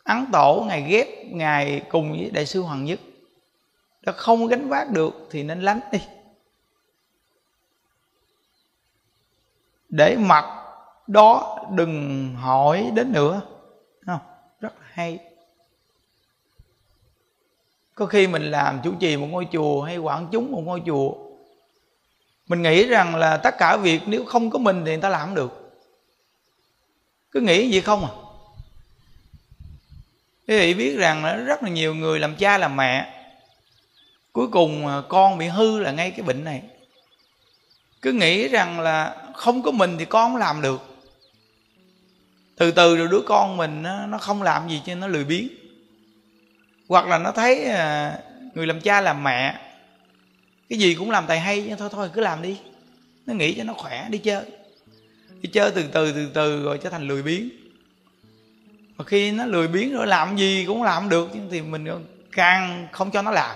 ấn 0.04 0.26
tổ 0.32 0.66
ngài 0.68 0.82
ghép 0.82 1.08
ngài 1.26 1.82
cùng 1.90 2.12
với 2.12 2.30
đại 2.30 2.46
sư 2.46 2.62
hoàng 2.62 2.86
nhất. 2.86 3.00
Đã 4.02 4.12
không 4.12 4.48
gánh 4.48 4.70
vác 4.70 4.90
được 4.90 5.28
thì 5.32 5.44
nên 5.44 5.62
lánh 5.62 5.80
đi. 5.92 6.00
Để 9.90 10.16
mặt 10.16 10.46
đó, 11.08 11.60
đừng 11.72 12.34
hỏi 12.36 12.92
đến 12.94 13.12
nữa. 13.12 13.42
Không? 14.06 14.20
Rất 14.60 14.74
hay. 14.92 15.20
Có 17.96 18.06
khi 18.06 18.28
mình 18.28 18.52
làm 18.52 18.80
chủ 18.84 18.94
trì 19.00 19.18
một 19.18 19.28
ngôi 19.28 19.48
chùa 19.52 19.82
hay 19.82 19.98
quản 19.98 20.28
chúng 20.32 20.52
một 20.52 20.62
ngôi 20.66 20.82
chùa, 20.86 21.14
mình 22.48 22.62
nghĩ 22.62 22.88
rằng 22.88 23.16
là 23.16 23.38
tất 23.38 23.56
cả 23.58 23.78
việc 23.78 24.02
nếu 24.06 24.26
không 24.26 24.50
có 24.50 24.60
mình 24.60 24.86
thì 24.86 24.92
người 24.92 25.02
ta 25.02 25.10
làm 25.10 25.28
không 25.28 25.36
được 25.36 25.67
cứ 27.38 27.42
nghĩ 27.42 27.70
gì 27.70 27.82
không 27.82 28.06
à? 28.06 28.12
Quý 30.48 30.58
vị 30.58 30.74
biết 30.74 30.96
rằng 30.98 31.26
là 31.26 31.36
rất 31.36 31.64
là 31.64 31.70
nhiều 31.70 31.96
người 31.96 32.20
làm 32.20 32.36
cha 32.36 32.58
làm 32.58 32.76
mẹ. 32.76 33.14
Cuối 34.32 34.48
cùng 34.48 35.04
con 35.10 35.38
bị 35.38 35.48
hư 35.48 35.80
là 35.80 35.92
ngay 35.92 36.12
cái 36.12 36.22
bệnh 36.22 36.44
này. 36.44 36.62
Cứ 38.02 38.12
nghĩ 38.12 38.48
rằng 38.48 38.80
là 38.80 39.16
không 39.34 39.64
có 39.64 39.72
mình 39.72 39.98
thì 40.00 40.06
con 40.06 40.32
không 40.32 40.40
làm 40.40 40.62
được. 40.62 40.82
Từ 42.56 42.72
từ 42.72 42.98
rồi 42.98 43.08
đứa 43.12 43.22
con 43.26 43.58
mình 43.58 43.84
nó 43.84 44.06
nó 44.06 44.18
không 44.18 44.44
làm 44.44 44.70
gì 44.70 44.82
cho 44.86 44.96
nó 44.96 45.08
lười 45.08 45.24
biếng. 45.24 45.48
Hoặc 46.90 47.08
là 47.08 47.18
nó 47.18 47.32
thấy 47.32 47.66
à, 47.66 48.20
người 48.54 48.68
làm 48.68 48.82
cha 48.82 49.02
làm 49.02 49.24
mẹ, 49.24 49.60
cái 50.70 50.80
gì 50.80 50.96
cũng 50.96 51.12
làm 51.12 51.28
tài 51.28 51.40
hay, 51.40 51.76
thôi 51.80 51.90
thôi, 51.92 52.10
cứ 52.14 52.22
làm 52.22 52.42
đi. 52.42 52.58
Nó 53.26 53.34
nghĩ 53.34 53.54
cho 53.58 53.64
nó 53.64 53.74
khỏe, 53.74 54.08
đi 54.10 54.18
chơi 54.18 54.44
đi 55.48 55.52
chơi 55.54 55.72
từ 55.72 55.84
từ 55.94 56.12
từ 56.12 56.30
từ 56.34 56.64
rồi 56.64 56.78
trở 56.78 56.90
thành 56.90 57.08
lười 57.08 57.24
biếng. 57.24 57.50
Mà 58.98 59.06
khi 59.06 59.32
nó 59.32 59.46
lười 59.46 59.68
biếng 59.68 59.94
rồi 59.94 60.08
làm 60.08 60.38
gì 60.38 60.66
cũng 60.68 60.84
làm 60.84 61.10
được 61.10 61.30
thì 61.52 61.62
mình 61.62 61.86
càng 62.32 62.88
không 62.92 63.12
cho 63.12 63.22
nó 63.22 63.32
làm. 63.32 63.56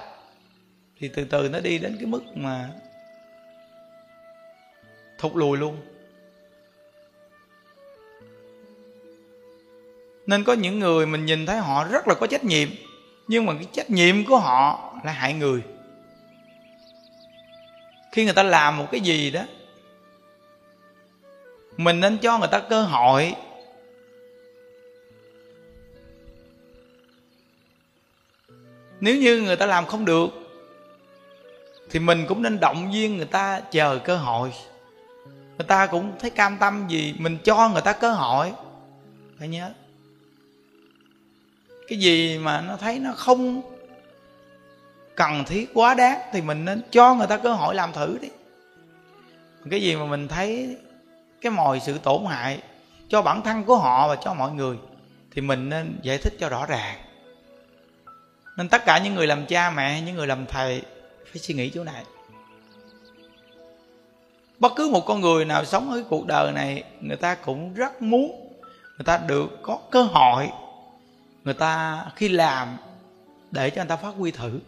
Thì 1.00 1.10
từ 1.16 1.24
từ 1.24 1.50
nó 1.50 1.60
đi 1.60 1.78
đến 1.78 1.96
cái 2.00 2.06
mức 2.06 2.24
mà 2.36 2.70
thụt 5.18 5.36
lùi 5.36 5.58
luôn. 5.58 5.78
Nên 10.28 10.44
có 10.44 10.54
những 10.54 10.80
người 10.80 11.06
mình 11.06 11.26
nhìn 11.26 11.46
thấy 11.46 11.58
họ 11.58 11.84
rất 11.84 12.08
là 12.08 12.14
có 12.14 12.28
trách 12.28 12.44
nhiệm, 12.44 12.70
nhưng 13.28 13.46
mà 13.46 13.54
cái 13.54 13.66
trách 13.74 13.90
nhiệm 13.90 14.26
của 14.26 14.38
họ 14.38 14.94
là 15.04 15.12
hại 15.12 15.34
người. 15.34 15.62
Khi 18.12 18.26
người 18.26 18.34
ta 18.34 18.44
làm 18.44 18.78
một 18.78 18.88
cái 18.92 19.02
gì 19.02 19.32
đó 19.32 19.42
mình 21.78 22.00
nên 22.00 22.18
cho 22.18 22.38
người 22.38 22.48
ta 22.52 22.60
cơ 22.60 22.82
hội. 22.82 23.36
Nếu 29.00 29.16
như 29.16 29.42
người 29.42 29.56
ta 29.56 29.66
làm 29.66 29.86
không 29.86 30.06
được, 30.06 30.30
thì 31.90 32.00
mình 32.00 32.26
cũng 32.28 32.42
nên 32.42 32.60
động 32.60 32.92
viên 32.92 33.18
người 33.18 33.26
ta 33.26 33.60
chờ 33.60 34.00
cơ 34.04 34.18
hội. 34.18 34.54
Người 35.58 35.68
ta 35.68 35.88
cũng 35.88 36.12
thấy 36.20 36.30
cam 36.30 36.58
tâm 36.58 36.88
gì 36.88 37.16
mình 37.18 37.38
cho 37.44 37.70
người 37.70 37.82
ta 37.82 37.94
cơ 37.94 38.12
hội. 38.12 38.54
Phải 39.40 39.48
nhớ. 39.48 39.72
Cái 41.88 42.00
gì 42.00 42.38
mà 42.38 42.62
nó 42.62 42.78
thấy 42.78 43.00
nó 43.00 43.14
không 43.14 43.62
cần 45.16 45.44
thiết 45.46 45.70
quá 45.74 45.94
đáng 45.94 46.20
thì 46.34 46.42
mình 46.42 46.66
nên 46.66 46.82
cho 46.92 47.16
người 47.16 47.28
ta 47.28 47.38
cơ 47.38 47.54
hội 47.54 47.76
làm 47.76 47.94
thử 47.94 48.18
đi. 48.22 48.30
Cái 49.72 49.82
gì 49.82 49.96
mà 49.96 50.06
mình 50.06 50.28
thấy 50.28 50.78
cái 51.42 51.52
mồi 51.52 51.80
sự 51.80 51.98
tổn 51.98 52.26
hại 52.26 52.60
cho 53.10 53.22
bản 53.22 53.42
thân 53.42 53.64
của 53.64 53.78
họ 53.78 54.08
và 54.08 54.16
cho 54.16 54.34
mọi 54.34 54.52
người, 54.52 54.78
thì 55.32 55.42
mình 55.42 55.70
nên 55.70 56.00
giải 56.02 56.18
thích 56.18 56.34
cho 56.40 56.50
rõ 56.50 56.66
ràng. 56.66 56.98
Nên 58.58 58.70
tất 58.70 58.86
cả 58.86 58.98
những 58.98 59.16
người 59.16 59.28
làm 59.28 59.46
cha 59.46 59.72
mẹ 59.72 60.02
những 60.02 60.16
người 60.16 60.28
làm 60.28 60.46
thầy 60.46 60.82
phải 61.26 61.38
suy 61.42 61.54
nghĩ 61.54 61.70
chỗ 61.70 61.84
này. 61.84 62.04
Bất 64.60 64.74
cứ 64.76 64.90
một 64.90 65.06
con 65.06 65.22
người 65.22 65.46
nào 65.46 65.66
sống 65.66 65.92
ở 65.92 66.04
cuộc 66.10 66.26
đời 66.28 66.52
này, 66.52 66.84
người 67.02 67.18
ta 67.18 67.36
cũng 67.36 67.74
rất 67.74 68.02
muốn 68.02 68.52
người 68.98 69.06
ta 69.06 69.18
được 69.18 69.60
có 69.62 69.80
cơ 69.92 70.04
hội 70.04 70.50
người 71.44 71.54
ta 71.54 72.06
khi 72.16 72.30
làm 72.30 72.78
để 73.52 73.70
cho 73.70 73.82
người 73.82 73.90
ta 73.90 73.96
phát 73.96 74.14
huy 74.18 74.32
thử. 74.32 74.60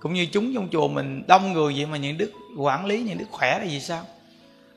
Cũng 0.00 0.14
như 0.14 0.26
chúng 0.32 0.54
trong 0.54 0.68
chùa 0.72 0.88
mình, 0.88 1.22
đông 1.26 1.52
người 1.52 1.74
vậy 1.76 1.86
mà 1.86 1.96
những 1.96 2.18
đức 2.18 2.32
quản 2.56 2.86
lý, 2.86 3.02
những 3.02 3.18
đức 3.18 3.26
khỏe 3.30 3.58
là 3.58 3.64
gì 3.64 3.80
sao? 3.80 4.04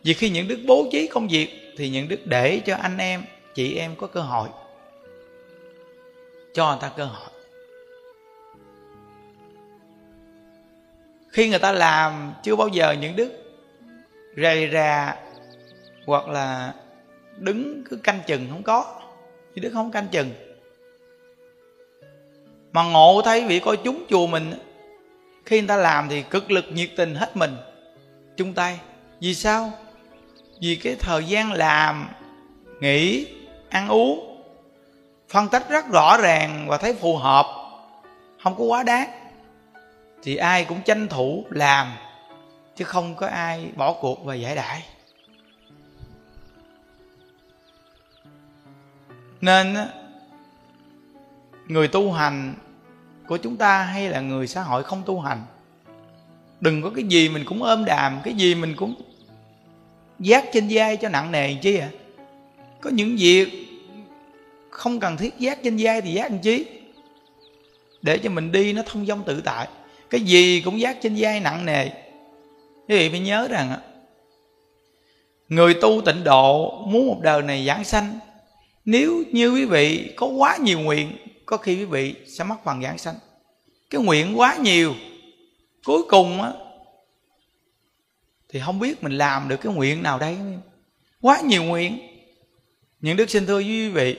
Vì 0.04 0.14
khi 0.14 0.30
những 0.30 0.48
đức 0.48 0.60
bố 0.68 0.88
trí 0.92 1.08
công 1.08 1.28
việc, 1.28 1.74
thì 1.78 1.90
những 1.90 2.08
đức 2.08 2.20
để 2.26 2.62
cho 2.66 2.76
anh 2.76 2.98
em, 2.98 3.24
chị 3.56 3.76
em 3.76 3.96
có 3.96 4.08
cơ 4.08 4.22
hội. 4.22 4.50
Cho 6.54 6.68
người 6.68 6.78
ta 6.82 6.92
cơ 6.98 7.06
hội. 7.06 7.30
Khi 11.30 11.50
người 11.50 11.60
ta 11.60 11.72
làm 11.72 12.34
chưa 12.44 12.56
bao 12.56 12.68
giờ 12.68 12.92
những 12.92 13.16
đức 13.16 13.32
rầy 14.38 14.70
rà 14.74 15.16
hoặc 16.06 16.28
là 16.28 16.74
đứng 17.38 17.84
cứ 17.90 17.96
canh 17.96 18.20
chừng 18.28 18.48
không 18.50 18.64
có 18.64 19.02
những 19.56 19.64
đức 19.64 19.70
không 19.74 19.92
canh 19.92 20.08
chừng. 20.12 20.30
Mà 22.72 22.84
ngộ 22.84 23.22
thấy 23.26 23.46
vị 23.48 23.60
coi 23.60 23.78
chúng 23.78 24.06
chùa 24.10 24.28
mình, 24.28 24.54
khi 25.46 25.60
người 25.60 25.68
ta 25.68 25.78
làm 25.78 26.10
thì 26.10 26.24
cực 26.30 26.52
lực 26.52 26.66
nhiệt 26.74 26.90
tình 26.96 27.16
hết 27.16 27.38
mình, 27.38 27.56
chung 28.38 28.54
tay. 28.54 28.80
Vì 29.20 29.36
sao? 29.36 29.74
Vì 30.62 30.76
cái 30.76 30.96
thời 30.96 31.24
gian 31.24 31.52
làm, 31.52 32.10
nghỉ, 32.80 33.28
ăn 33.70 33.88
uống, 33.88 34.44
phân 35.30 35.48
tích 35.50 35.70
rất 35.70 35.90
rõ 35.90 36.18
ràng 36.18 36.68
và 36.68 36.78
thấy 36.78 36.94
phù 36.94 37.18
hợp, 37.18 37.46
không 38.44 38.56
có 38.58 38.64
quá 38.64 38.84
đáng, 38.84 39.10
thì 40.24 40.36
ai 40.36 40.66
cũng 40.66 40.82
tranh 40.82 41.08
thủ 41.08 41.46
làm, 41.50 41.94
chứ 42.76 42.86
không 42.86 43.16
có 43.16 43.28
ai 43.28 43.72
bỏ 43.76 43.94
cuộc 43.94 44.26
và 44.26 44.36
giải 44.36 44.56
đãi. 44.56 44.84
Nên 49.42 49.76
người 51.68 51.88
tu 51.88 52.12
hành 52.12 52.54
của 53.28 53.38
chúng 53.38 53.58
ta 53.58 53.84
hay 53.84 54.10
là 54.10 54.20
người 54.20 54.48
xã 54.48 54.62
hội 54.62 54.84
không 54.84 55.04
tu 55.06 55.20
hành, 55.20 55.44
đừng 56.60 56.82
có 56.82 56.92
cái 56.96 57.04
gì 57.04 57.30
mình 57.30 57.46
cũng 57.46 57.64
ôm 57.64 57.86
đàm, 57.86 58.20
cái 58.24 58.34
gì 58.34 58.56
mình 58.56 58.76
cũng 58.76 58.96
giác 60.22 60.46
trên 60.54 60.68
vai 60.70 60.98
cho 60.98 61.10
nặng 61.10 61.32
nề 61.32 61.54
chi 61.54 61.78
à? 61.78 61.90
Có 62.82 62.90
những 62.90 63.16
việc 63.20 63.48
không 64.70 65.00
cần 65.00 65.18
thiết 65.18 65.40
giác 65.40 65.64
trên 65.64 65.78
vai 65.80 66.02
thì 66.02 66.14
giác 66.14 66.32
làm 66.32 66.40
chi? 66.40 66.66
Để 68.02 68.18
cho 68.18 68.30
mình 68.30 68.52
đi 68.52 68.74
nó 68.74 68.82
thông 68.86 69.06
dong 69.06 69.24
tự 69.26 69.42
tại. 69.46 69.68
Cái 70.10 70.22
gì 70.22 70.62
cũng 70.66 70.80
giác 70.80 70.98
trên 71.02 71.16
vai 71.18 71.40
nặng 71.40 71.66
nề. 71.66 71.90
Quý 72.88 72.98
vị 72.98 73.10
phải 73.10 73.20
nhớ 73.20 73.48
rằng 73.48 73.76
người 75.50 75.74
tu 75.74 76.02
tịnh 76.06 76.24
độ 76.24 76.72
muốn 76.88 77.08
một 77.08 77.20
đời 77.22 77.42
này 77.42 77.66
giảng 77.68 77.84
sanh, 77.84 78.20
nếu 78.86 79.24
như 79.32 79.52
quý 79.52 79.66
vị 79.66 80.14
có 80.16 80.28
quá 80.28 80.58
nhiều 80.58 80.80
nguyện, 80.80 81.12
có 81.46 81.58
khi 81.58 81.76
quý 81.76 81.86
vị 81.86 82.16
sẽ 82.28 82.44
mất 82.44 82.56
phần 82.64 82.82
giảng 82.82 82.98
sanh. 82.98 83.16
Cái 83.90 84.02
nguyện 84.02 84.40
quá 84.40 84.58
nhiều, 84.62 84.94
cuối 85.86 86.02
cùng 86.10 86.42
á 86.42 86.52
thì 88.52 88.60
không 88.60 88.80
biết 88.80 89.04
mình 89.04 89.18
làm 89.18 89.50
được 89.50 89.58
cái 89.62 89.74
nguyện 89.74 90.04
nào 90.04 90.20
đây. 90.20 90.38
Quá 91.22 91.42
nhiều 91.42 91.64
nguyện. 91.64 92.00
Những 93.00 93.18
đức 93.18 93.30
xin 93.30 93.46
thưa 93.46 93.56
với 93.56 93.64
quý 93.64 93.90
vị. 93.90 94.18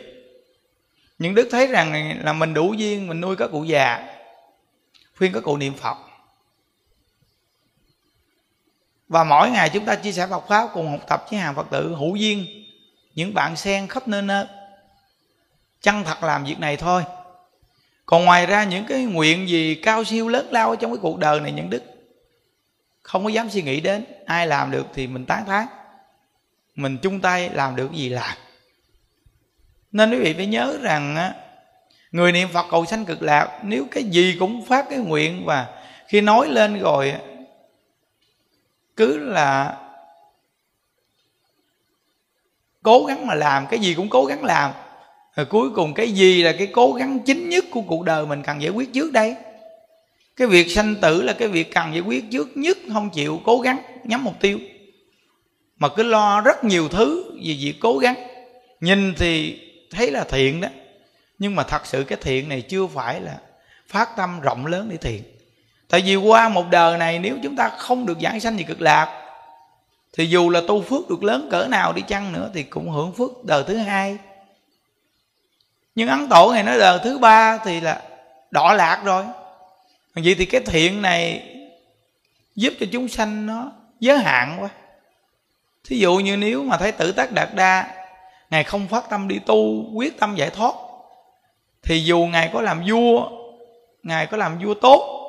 Những 1.19 1.35
đức 1.35 1.49
thấy 1.51 1.67
rằng 1.67 2.19
là 2.25 2.33
mình 2.33 2.55
đủ 2.55 2.73
duyên, 2.73 3.09
mình 3.09 3.21
nuôi 3.21 3.37
các 3.37 3.51
cụ 3.53 3.65
già, 3.65 4.15
khuyên 5.19 5.33
các 5.33 5.43
cụ 5.43 5.57
niệm 5.57 5.75
phật. 5.75 5.97
Và 9.09 9.25
mỗi 9.25 9.51
ngày 9.51 9.71
chúng 9.71 9.85
ta 9.85 9.95
chia 9.95 10.13
sẻ 10.13 10.27
Phật 10.27 10.49
pháp 10.49 10.69
cùng 10.75 10.91
học 10.91 11.01
tập 11.09 11.25
với 11.31 11.41
hàng 11.41 11.55
Phật 11.55 11.67
tử 11.71 11.95
hữu 11.95 12.17
duyên, 12.17 12.47
những 13.15 13.35
bạn 13.35 13.57
sen 13.57 13.89
khắp 13.89 14.09
nơi 14.09 14.23
nơi. 14.23 14.47
Chân 15.81 16.05
thật 16.05 16.23
làm 16.23 16.45
việc 16.45 16.59
này 16.59 16.77
thôi. 16.77 17.05
Còn 18.07 18.25
ngoài 18.25 18.47
ra 18.47 18.65
những 18.65 18.87
cái 18.87 19.05
nguyện 19.05 19.49
gì 19.49 19.75
cao 19.75 20.05
siêu 20.05 20.29
lớn 20.29 20.49
lao 20.51 20.77
trong 20.77 20.91
cái 20.91 20.99
cuộc 21.03 21.19
đời 21.19 21.41
này, 21.41 21.53
những 21.53 21.71
đức 21.71 21.83
không 23.03 23.25
có 23.25 23.31
dám 23.31 23.51
suy 23.51 23.63
nghĩ 23.63 23.81
đến 23.81 24.05
ai 24.27 24.47
làm 24.47 24.71
được 24.71 24.87
thì 24.95 25.07
mình 25.07 25.27
tán 25.27 25.47
thán. 25.47 25.67
Mình 26.75 26.99
chung 27.03 27.21
tay 27.21 27.51
làm 27.51 27.77
được 27.77 27.93
gì 27.93 28.09
làm. 28.09 28.37
Nên 29.93 30.11
quý 30.11 30.19
vị 30.19 30.35
phải 30.35 30.47
nhớ 30.47 30.79
rằng 30.83 31.33
người 32.13 32.33
niệm 32.33 32.49
phật 32.53 32.67
cầu 32.71 32.85
sanh 32.85 33.05
cực 33.05 33.23
lạc, 33.23 33.61
nếu 33.63 33.87
cái 33.91 34.05
gì 34.05 34.37
cũng 34.41 34.65
phát 34.65 34.87
cái 34.91 34.99
nguyện 34.99 35.43
và 35.47 35.85
khi 36.09 36.21
nói 36.21 36.49
lên 36.49 36.79
rồi 36.79 37.15
cứ 38.97 39.19
là 39.19 39.79
cố 42.83 43.05
gắng 43.05 43.27
mà 43.27 43.35
làm, 43.35 43.67
cái 43.67 43.81
gì 43.81 43.95
cũng 43.95 44.09
cố 44.09 44.25
gắng 44.25 44.45
làm, 44.45 44.73
rồi 45.35 45.47
cuối 45.47 45.71
cùng 45.71 45.95
cái 45.95 46.13
gì 46.13 46.43
là 46.43 46.53
cái 46.59 46.67
cố 46.67 46.93
gắng 46.93 47.19
chính 47.21 47.49
nhất 47.49 47.65
của 47.71 47.83
cuộc 47.83 48.05
đời 48.05 48.27
mình 48.27 48.43
cần 48.43 48.63
giải 48.63 48.71
quyết 48.71 48.93
trước 48.93 49.13
đây? 49.13 49.37
Cái 50.43 50.47
việc 50.47 50.71
sanh 50.71 50.97
tử 50.97 51.23
là 51.23 51.33
cái 51.33 51.49
việc 51.49 51.75
cần 51.75 51.93
giải 51.93 52.01
quyết 52.01 52.25
trước 52.31 52.49
nhất, 52.55 52.79
không 52.93 53.11
chịu 53.11 53.41
cố 53.45 53.59
gắng, 53.59 53.79
nhắm 54.05 54.25
mục 54.25 54.35
tiêu. 54.41 54.59
Mà 55.77 55.89
cứ 55.89 56.03
lo 56.03 56.41
rất 56.41 56.65
nhiều 56.65 56.89
thứ 56.89 57.33
vì 57.43 57.59
việc 57.61 57.75
cố 57.81 57.99
gắng. 57.99 58.15
Nhìn 58.81 59.15
thì 59.15 59.61
thấy 59.91 60.11
là 60.11 60.25
thiện 60.25 60.61
đó. 60.61 60.69
Nhưng 61.39 61.55
mà 61.55 61.63
thật 61.63 61.87
sự 61.87 62.05
cái 62.05 62.19
thiện 62.23 62.49
này 62.49 62.61
chưa 62.61 62.87
phải 62.87 63.21
là 63.21 63.39
phát 63.89 64.17
tâm 64.17 64.41
rộng 64.41 64.67
lớn 64.67 64.89
để 64.91 64.97
thiện. 64.97 65.23
Tại 65.89 66.03
vì 66.07 66.17
qua 66.17 66.49
một 66.49 66.65
đời 66.71 66.99
này, 66.99 67.19
nếu 67.19 67.37
chúng 67.43 67.57
ta 67.57 67.69
không 67.69 68.07
được 68.07 68.19
giảng 68.23 68.41
sanh 68.41 68.59
gì 68.59 68.65
cực 68.65 68.81
lạc, 68.81 69.23
thì 70.17 70.27
dù 70.27 70.51
là 70.51 70.61
tu 70.69 70.83
phước 70.83 71.11
được 71.11 71.25
lớn 71.25 71.49
cỡ 71.51 71.67
nào 71.71 71.93
đi 71.93 72.03
chăng 72.09 72.33
nữa 72.33 72.51
thì 72.55 72.63
cũng 72.63 72.91
hưởng 72.91 73.13
phước 73.13 73.45
đời 73.45 73.65
thứ 73.67 73.77
hai. 73.77 74.19
Nhưng 75.95 76.09
ấn 76.09 76.29
tổ 76.29 76.53
này 76.53 76.63
nói 76.63 76.79
đời 76.79 76.99
thứ 77.05 77.19
ba 77.19 77.59
thì 77.65 77.81
là 77.81 78.03
đọa 78.51 78.75
lạc 78.75 79.03
rồi 79.05 79.25
vậy 80.15 80.35
thì 80.39 80.45
cái 80.45 80.61
thiện 80.61 81.03
này 81.03 81.49
giúp 82.57 82.75
cho 82.81 82.87
chúng 82.93 83.09
sanh 83.09 83.47
nó 83.47 83.73
giới 84.01 84.19
hạn 84.19 84.57
quá. 84.61 84.69
Thí 85.85 85.99
dụ 85.99 86.17
như 86.17 86.37
nếu 86.37 86.63
mà 86.63 86.77
thấy 86.77 86.93
tử 86.93 87.13
tác 87.13 87.33
đạt 87.33 87.55
đa 87.55 87.95
ngài 88.51 88.65
không 88.65 88.89
phát 88.89 89.11
tâm 89.11 89.29
đi 89.29 89.39
tu, 89.47 89.91
quyết 89.95 90.19
tâm 90.19 90.35
giải 90.37 90.51
thoát, 90.51 90.75
thì 91.83 92.05
dù 92.05 92.27
ngài 92.27 92.51
có 92.53 92.61
làm 92.61 92.83
vua, 92.89 93.29
ngài 94.03 94.27
có 94.27 94.37
làm 94.37 94.59
vua 94.59 94.75
tốt, 94.75 95.29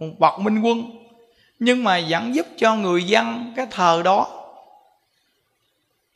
một 0.00 0.14
bậc 0.18 0.40
minh 0.40 0.62
quân, 0.62 0.90
nhưng 1.58 1.84
mà 1.84 2.00
vẫn 2.08 2.34
giúp 2.34 2.46
cho 2.56 2.76
người 2.76 3.04
dân 3.04 3.52
cái 3.56 3.66
thờ 3.70 4.02
đó 4.04 4.44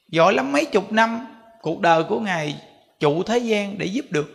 giỏi 0.09 0.35
lắm 0.35 0.52
mấy 0.52 0.64
chục 0.64 0.92
năm, 0.92 1.26
cuộc 1.62 1.81
đời 1.81 2.04
của 2.04 2.20
ngài 2.20 2.57
trụ 3.00 3.22
thế 3.22 3.38
gian 3.38 3.78
để 3.78 3.87
giúp 3.87 4.04
được. 4.11 4.35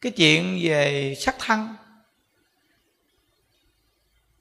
Cái 0.00 0.12
chuyện 0.12 0.58
về 0.62 1.14
sắc 1.18 1.36
thân 1.38 1.74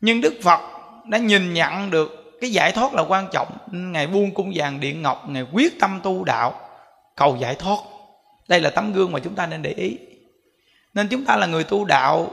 nhưng 0.05 0.21
đức 0.21 0.33
phật 0.41 0.59
đã 1.05 1.17
nhìn 1.17 1.53
nhận 1.53 1.91
được 1.91 2.37
cái 2.41 2.51
giải 2.51 2.71
thoát 2.71 2.93
là 2.93 3.01
quan 3.01 3.27
trọng. 3.31 3.47
Ngài 3.71 4.07
buông 4.07 4.33
cung 4.33 4.51
vàng 4.55 4.79
điện 4.79 5.01
ngọc, 5.01 5.29
ngài 5.29 5.43
quyết 5.51 5.79
tâm 5.79 5.99
tu 6.03 6.23
đạo, 6.23 6.69
cầu 7.15 7.37
giải 7.39 7.55
thoát. 7.55 7.77
Đây 8.47 8.61
là 8.61 8.69
tấm 8.69 8.93
gương 8.93 9.11
mà 9.11 9.19
chúng 9.19 9.35
ta 9.35 9.47
nên 9.47 9.61
để 9.61 9.71
ý. 9.71 9.97
Nên 10.93 11.07
chúng 11.07 11.25
ta 11.25 11.35
là 11.35 11.45
người 11.45 11.63
tu 11.63 11.85
đạo, 11.85 12.31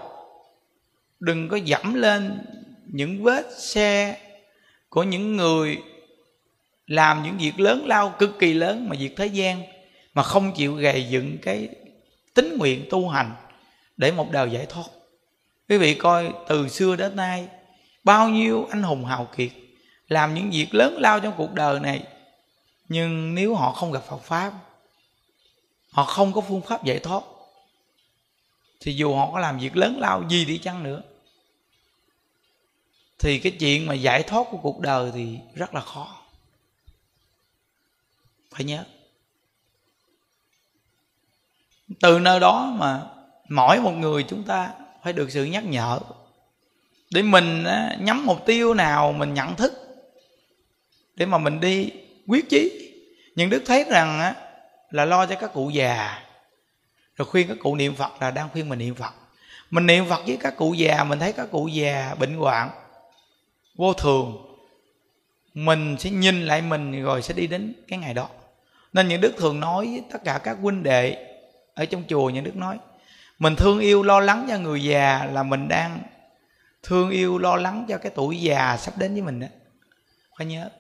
đừng 1.20 1.48
có 1.48 1.56
dẫm 1.56 1.94
lên 1.94 2.44
những 2.86 3.22
vết 3.22 3.46
xe 3.58 4.16
của 4.88 5.02
những 5.02 5.36
người 5.36 5.78
làm 6.86 7.22
những 7.22 7.38
việc 7.38 7.60
lớn 7.60 7.86
lao 7.86 8.14
cực 8.18 8.38
kỳ 8.38 8.52
lớn 8.52 8.88
mà 8.88 8.96
việc 8.98 9.16
thế 9.16 9.26
gian, 9.26 9.62
mà 10.14 10.22
không 10.22 10.52
chịu 10.52 10.74
gầy 10.74 11.06
dựng 11.10 11.38
cái 11.42 11.68
tính 12.34 12.56
nguyện 12.58 12.86
tu 12.90 13.08
hành 13.08 13.30
để 13.96 14.12
một 14.12 14.30
đời 14.30 14.50
giải 14.50 14.66
thoát. 14.68 14.86
Quý 15.68 15.78
vị 15.78 15.94
coi 15.94 16.32
từ 16.48 16.68
xưa 16.68 16.96
đến 16.96 17.16
nay 17.16 17.48
bao 18.04 18.28
nhiêu 18.28 18.66
anh 18.70 18.82
hùng 18.82 19.04
hào 19.04 19.28
kiệt 19.36 19.52
làm 20.08 20.34
những 20.34 20.50
việc 20.50 20.74
lớn 20.74 20.96
lao 20.98 21.20
trong 21.20 21.34
cuộc 21.36 21.52
đời 21.52 21.80
này, 21.80 22.04
nhưng 22.88 23.34
nếu 23.34 23.54
họ 23.54 23.72
không 23.72 23.92
gặp 23.92 24.02
Phật 24.08 24.22
pháp, 24.22 24.52
họ 25.90 26.04
không 26.04 26.32
có 26.32 26.40
phương 26.40 26.62
pháp 26.62 26.84
giải 26.84 26.98
thoát, 26.98 27.22
thì 28.80 28.94
dù 28.94 29.14
họ 29.14 29.30
có 29.32 29.38
làm 29.38 29.58
việc 29.58 29.76
lớn 29.76 30.00
lao 30.00 30.24
gì 30.28 30.44
đi 30.44 30.58
chăng 30.58 30.82
nữa, 30.82 31.02
thì 33.18 33.38
cái 33.38 33.52
chuyện 33.52 33.86
mà 33.86 33.94
giải 33.94 34.22
thoát 34.22 34.46
của 34.50 34.58
cuộc 34.62 34.80
đời 34.80 35.10
thì 35.14 35.38
rất 35.54 35.74
là 35.74 35.80
khó. 35.80 36.16
Phải 38.50 38.64
nhớ, 38.64 38.84
từ 42.00 42.18
nơi 42.18 42.40
đó 42.40 42.74
mà 42.76 43.06
mỗi 43.48 43.80
một 43.80 43.92
người 43.92 44.22
chúng 44.28 44.44
ta 44.44 44.74
phải 45.02 45.12
được 45.12 45.30
sự 45.30 45.44
nhắc 45.44 45.64
nhở 45.64 46.00
để 47.14 47.22
mình 47.22 47.64
nhắm 48.00 48.26
mục 48.26 48.46
tiêu 48.46 48.74
nào 48.74 49.12
mình 49.12 49.34
nhận 49.34 49.54
thức. 49.56 49.72
Để 51.14 51.26
mà 51.26 51.38
mình 51.38 51.60
đi 51.60 51.90
quyết 52.26 52.50
chí. 52.50 52.92
Nhưng 53.36 53.50
đức 53.50 53.62
thấy 53.66 53.84
rằng 53.90 54.34
là 54.90 55.04
lo 55.04 55.26
cho 55.26 55.34
các 55.34 55.52
cụ 55.52 55.70
già. 55.70 56.22
Rồi 57.16 57.26
khuyên 57.26 57.48
các 57.48 57.56
cụ 57.60 57.76
niệm 57.76 57.94
phật 57.94 58.22
là 58.22 58.30
đang 58.30 58.48
khuyên 58.52 58.68
mình 58.68 58.78
niệm 58.78 58.94
phật. 58.94 59.14
Mình 59.70 59.86
niệm 59.86 60.04
phật 60.08 60.22
với 60.26 60.36
các 60.40 60.56
cụ 60.56 60.74
già, 60.74 61.04
mình 61.04 61.18
thấy 61.18 61.32
các 61.32 61.50
cụ 61.50 61.68
già 61.68 62.14
bệnh 62.18 62.36
hoạn, 62.36 62.70
vô 63.76 63.92
thường, 63.92 64.56
mình 65.54 65.96
sẽ 65.98 66.10
nhìn 66.10 66.46
lại 66.46 66.62
mình 66.62 67.04
rồi 67.04 67.22
sẽ 67.22 67.34
đi 67.34 67.46
đến 67.46 67.74
cái 67.88 67.98
ngày 67.98 68.14
đó. 68.14 68.28
Nên 68.92 69.08
những 69.08 69.20
đức 69.20 69.34
thường 69.38 69.60
nói 69.60 69.86
với 69.86 70.02
tất 70.12 70.18
cả 70.24 70.40
các 70.44 70.56
huynh 70.62 70.82
đệ 70.82 71.26
ở 71.74 71.84
trong 71.84 72.04
chùa, 72.08 72.30
những 72.30 72.44
đức 72.44 72.56
nói, 72.56 72.78
mình 73.38 73.56
thương 73.56 73.78
yêu, 73.78 74.02
lo 74.02 74.20
lắng 74.20 74.46
cho 74.48 74.58
người 74.58 74.84
già 74.84 75.28
là 75.32 75.42
mình 75.42 75.68
đang 75.68 75.98
thương 76.82 77.10
yêu, 77.10 77.38
lo 77.38 77.56
lắng 77.56 77.86
cho 77.88 77.98
cái 77.98 78.12
tuổi 78.14 78.40
già 78.40 78.76
sắp 78.76 78.94
đến 78.98 79.12
với 79.12 79.22
mình 79.22 79.40
đó 79.40 79.46
phải 80.38 80.46
nhớ, 80.46 80.70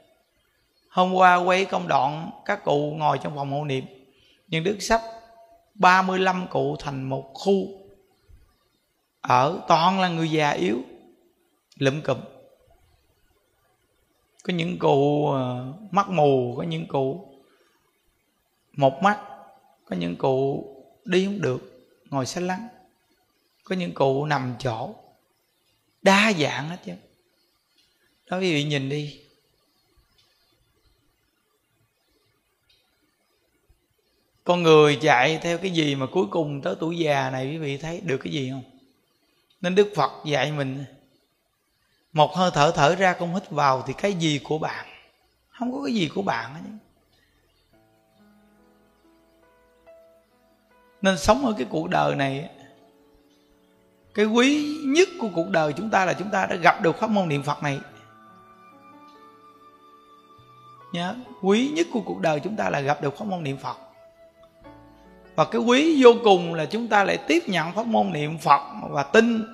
hôm 0.88 1.14
qua 1.14 1.36
quay 1.36 1.64
công 1.64 1.88
đoạn, 1.88 2.30
các 2.44 2.64
cụ 2.64 2.94
ngồi 2.96 3.18
trong 3.22 3.36
phòng 3.36 3.52
hộ 3.52 3.64
niệm, 3.64 3.84
nhưng 4.48 4.64
đức 4.64 4.76
sắp 4.80 5.00
35 5.74 6.46
cụ 6.50 6.76
thành 6.78 7.02
một 7.02 7.30
khu. 7.34 7.66
Ở, 9.20 9.60
toàn 9.68 10.00
là 10.00 10.08
người 10.08 10.30
già 10.30 10.50
yếu, 10.50 10.78
lụm 11.76 12.00
cụm. 12.00 12.18
Có 14.44 14.52
những 14.52 14.78
cụ 14.78 15.28
ờ, 15.30 15.72
mắt 15.90 16.08
mù, 16.08 16.54
có 16.56 16.62
những 16.62 16.86
cụ 16.86 17.28
một 18.72 19.02
mắt, 19.02 19.18
có 19.84 19.96
những 19.96 20.16
cụ 20.16 20.64
đi 21.04 21.24
không 21.24 21.40
được, 21.40 21.88
ngồi 22.10 22.26
xe 22.26 22.40
lăn 22.40 22.68
có 23.64 23.76
những 23.76 23.94
cụ 23.94 24.24
nằm 24.24 24.54
chỗ 24.58 24.94
đa 26.02 26.32
dạng 26.32 26.68
hết 26.68 26.78
chứ. 26.84 26.92
Đó 28.30 28.38
quý 28.38 28.52
vị 28.52 28.64
nhìn 28.64 28.88
đi. 28.88 29.20
Con 34.44 34.62
người 34.62 34.98
chạy 35.02 35.38
theo 35.42 35.58
cái 35.58 35.70
gì 35.70 35.94
mà 35.94 36.06
cuối 36.12 36.26
cùng 36.30 36.62
tới 36.62 36.74
tuổi 36.80 36.98
già 36.98 37.30
này 37.30 37.46
quý 37.46 37.58
vị 37.58 37.78
thấy 37.78 38.00
được 38.00 38.18
cái 38.24 38.32
gì 38.32 38.50
không? 38.50 38.62
Nên 39.60 39.74
đức 39.74 39.92
phật 39.94 40.12
dạy 40.24 40.52
mình, 40.52 40.84
một 42.12 42.34
hơi 42.34 42.50
thở 42.54 42.72
thở 42.74 42.94
ra 42.94 43.12
không 43.18 43.34
hít 43.34 43.50
vào 43.50 43.82
thì 43.86 43.92
cái 43.98 44.12
gì 44.12 44.40
của 44.44 44.58
bạn? 44.58 44.86
Không 45.48 45.72
có 45.72 45.84
cái 45.84 45.94
gì 45.94 46.08
của 46.14 46.22
bạn 46.22 46.54
hết 46.54 46.60
nên 51.02 51.18
sống 51.18 51.46
ở 51.46 51.54
cái 51.58 51.66
cuộc 51.70 51.88
đời 51.88 52.14
này 52.14 52.50
cái 54.14 54.26
quý 54.26 54.78
nhất 54.84 55.08
của 55.20 55.28
cuộc 55.34 55.50
đời 55.50 55.72
chúng 55.72 55.90
ta 55.90 56.04
là 56.04 56.12
chúng 56.12 56.30
ta 56.30 56.46
đã 56.46 56.56
gặp 56.56 56.82
được 56.82 56.96
pháp 56.96 57.10
môn 57.10 57.28
niệm 57.28 57.42
phật 57.42 57.62
này. 57.62 57.80
Nhớ, 60.92 61.14
quý 61.42 61.72
nhất 61.74 61.86
của 61.92 62.00
cuộc 62.00 62.20
đời 62.20 62.40
chúng 62.40 62.56
ta 62.56 62.70
là 62.70 62.80
gặp 62.80 63.02
được 63.02 63.18
pháp 63.18 63.24
môn 63.24 63.42
niệm 63.42 63.56
phật. 63.56 63.76
Và 65.34 65.44
cái 65.44 65.60
quý 65.60 66.02
vô 66.04 66.10
cùng 66.24 66.54
là 66.54 66.64
chúng 66.64 66.88
ta 66.88 67.04
lại 67.04 67.18
tiếp 67.28 67.42
nhận 67.46 67.72
pháp 67.72 67.86
môn 67.86 68.12
niệm 68.12 68.38
phật 68.38 68.60
và 68.90 69.02
tin 69.02 69.44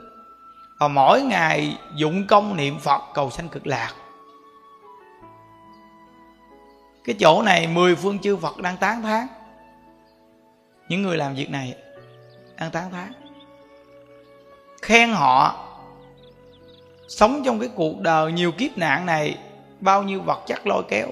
và 0.78 0.88
mỗi 0.88 1.22
ngày 1.22 1.78
dụng 1.96 2.26
công 2.26 2.56
niệm 2.56 2.78
phật 2.78 3.02
cầu 3.14 3.30
sanh 3.30 3.48
cực 3.48 3.66
lạc. 3.66 3.94
Cái 7.04 7.16
chỗ 7.20 7.42
này 7.42 7.66
mười 7.66 7.94
phương 7.94 8.18
chư 8.18 8.36
phật 8.36 8.58
đang 8.58 8.76
tán 8.76 9.02
thán. 9.02 9.26
Những 10.88 11.02
người 11.02 11.16
làm 11.16 11.34
việc 11.34 11.50
này 11.50 11.76
đang 12.56 12.70
tán 12.70 12.90
thán 12.90 13.27
khen 14.82 15.10
họ. 15.10 15.64
Sống 17.08 17.42
trong 17.44 17.60
cái 17.60 17.68
cuộc 17.74 18.00
đời 18.00 18.32
nhiều 18.32 18.52
kiếp 18.52 18.78
nạn 18.78 19.06
này, 19.06 19.38
bao 19.80 20.02
nhiêu 20.02 20.20
vật 20.20 20.40
chất 20.46 20.66
lôi 20.66 20.82
kéo. 20.88 21.08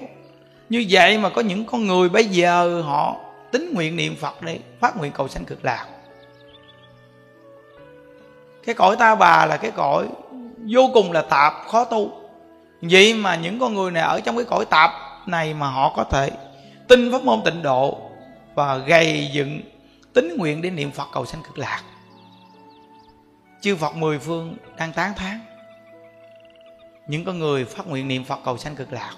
Như 0.69 0.85
vậy 0.89 1.17
mà 1.17 1.29
có 1.29 1.41
những 1.41 1.65
con 1.65 1.87
người 1.87 2.09
bây 2.09 2.25
giờ 2.25 2.81
họ 2.81 3.15
tính 3.51 3.73
nguyện 3.73 3.95
niệm 3.95 4.15
phật 4.15 4.41
đi, 4.41 4.57
phát 4.79 4.97
nguyện 4.97 5.11
cầu 5.11 5.27
sanh 5.27 5.45
cực 5.45 5.65
lạc. 5.65 5.85
Cái 8.65 8.75
cõi 8.75 8.95
ta 8.95 9.15
bà 9.15 9.45
là 9.45 9.57
cái 9.57 9.71
cõi 9.71 10.07
vô 10.69 10.89
cùng 10.93 11.11
là 11.11 11.21
tạp, 11.21 11.53
khó 11.67 11.83
tu. 11.83 12.11
Vậy 12.81 13.13
mà 13.13 13.35
những 13.35 13.59
con 13.59 13.73
người 13.73 13.91
này 13.91 14.03
ở 14.03 14.19
trong 14.19 14.35
cái 14.35 14.45
cõi 14.45 14.65
tạp 14.65 14.91
này 15.25 15.53
mà 15.53 15.67
họ 15.67 15.93
có 15.95 16.03
thể 16.03 16.31
tin 16.87 17.11
pháp 17.11 17.23
môn 17.23 17.41
tịnh 17.45 17.61
độ 17.61 17.97
và 18.55 18.77
gầy 18.77 19.29
dựng 19.33 19.61
tính 20.13 20.37
nguyện 20.37 20.61
để 20.61 20.69
niệm 20.69 20.91
phật 20.91 21.07
cầu 21.13 21.25
sanh 21.25 21.43
cực 21.43 21.57
lạc 21.57 21.81
chư 23.61 23.75
phật 23.75 23.95
mười 23.95 24.19
phương 24.19 24.57
đang 24.77 24.93
tán 24.93 25.13
thán. 25.15 25.39
Những 27.07 27.25
con 27.25 27.39
người 27.39 27.65
phát 27.65 27.87
nguyện 27.87 28.07
niệm 28.07 28.23
phật 28.23 28.39
cầu 28.45 28.57
sanh 28.57 28.75
cực 28.75 28.93
lạc. 28.93 29.15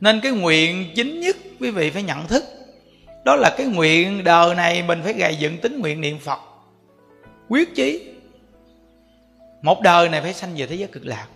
Nên 0.00 0.20
cái 0.20 0.32
nguyện 0.32 0.92
chính 0.94 1.20
nhất 1.20 1.36
quý 1.60 1.70
vị 1.70 1.90
phải 1.90 2.02
nhận 2.02 2.26
thức, 2.26 2.44
đó 3.24 3.36
là 3.36 3.54
cái 3.56 3.66
nguyện 3.66 4.24
đời 4.24 4.54
này 4.54 4.82
mình 4.82 5.00
phải 5.02 5.12
gầy 5.12 5.36
dựng 5.36 5.58
tính 5.58 5.80
nguyện 5.80 6.00
niệm 6.00 6.18
phật. 6.18 6.38
Quyết 7.48 7.74
chí. 7.74 8.14
Một 9.62 9.82
đời 9.82 10.08
này 10.08 10.20
phải 10.20 10.34
sanh 10.34 10.54
về 10.56 10.66
thế 10.66 10.74
giới 10.74 10.88
cực 10.88 11.06
lạc. 11.06 11.26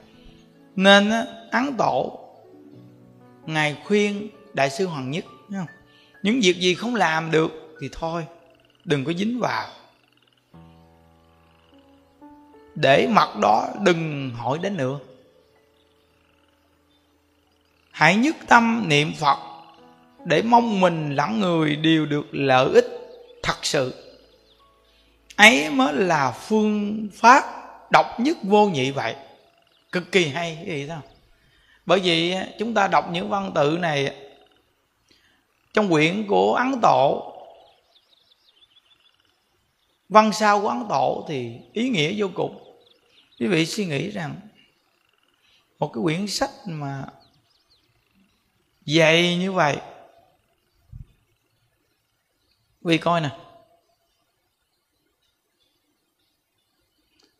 Nên 0.77 1.11
ấn 1.51 1.75
tổ, 1.79 2.19
ngài 3.47 3.77
khuyên 3.85 4.29
đại 4.55 4.71
sư 4.71 4.87
hoàng 4.87 5.11
nhất 5.11 5.25
không? 5.51 5.67
những 6.23 6.41
việc 6.41 6.57
gì 6.59 6.75
không 6.75 6.95
làm 6.95 7.31
được 7.31 7.77
thì 7.81 7.88
thôi, 7.93 8.27
đừng 8.85 9.05
có 9.05 9.12
dính 9.12 9.41
vào 9.41 9.69
để 12.81 13.07
mặt 13.07 13.37
đó 13.37 13.69
đừng 13.81 14.31
hỏi 14.31 14.59
đến 14.62 14.77
nữa. 14.77 14.99
Hãy 17.91 18.17
nhất 18.17 18.37
tâm 18.47 18.85
niệm 18.88 19.12
phật 19.19 19.38
để 20.25 20.43
mong 20.43 20.81
mình 20.81 21.14
lẫn 21.14 21.41
người 21.41 21.77
đều 21.77 22.07
được 22.07 22.27
lợi 22.31 22.71
ích 22.75 22.87
thật 23.43 23.57
sự. 23.62 23.95
Ấy 25.37 25.71
mới 25.71 25.93
là 25.93 26.31
phương 26.31 27.09
pháp 27.14 27.45
độc 27.91 28.07
nhất 28.21 28.37
vô 28.43 28.69
nhị 28.69 28.91
vậy. 28.91 29.17
Cực 29.93 30.12
kỳ 30.12 30.29
hay 30.29 30.62
cái 30.67 30.77
gì 30.77 30.87
sao? 30.88 31.03
Bởi 31.87 32.01
vì 32.01 32.35
chúng 32.59 32.75
ta 32.75 32.88
đọc 32.88 33.09
những 33.12 33.29
văn 33.29 33.53
tự 33.55 33.79
này, 33.81 34.17
trong 35.73 35.88
quyển 35.91 36.27
của 36.27 36.55
ấn 36.55 36.81
tổ 36.83 37.33
văn 40.09 40.33
sao 40.33 40.61
của 40.61 40.69
ấn 40.69 40.85
tổ 40.88 41.25
thì 41.29 41.53
ý 41.73 41.88
nghĩa 41.88 42.14
vô 42.17 42.29
cùng 42.35 42.67
quý 43.38 43.46
vị 43.46 43.66
suy 43.66 43.87
nghĩ 43.87 44.11
rằng 44.11 44.40
một 45.79 45.90
cái 45.94 46.03
quyển 46.03 46.27
sách 46.27 46.51
mà 46.64 47.07
dày 48.87 49.37
như 49.37 49.53
vậy 49.53 49.79
vì 52.81 52.98
coi 52.98 53.20
nè. 53.20 53.38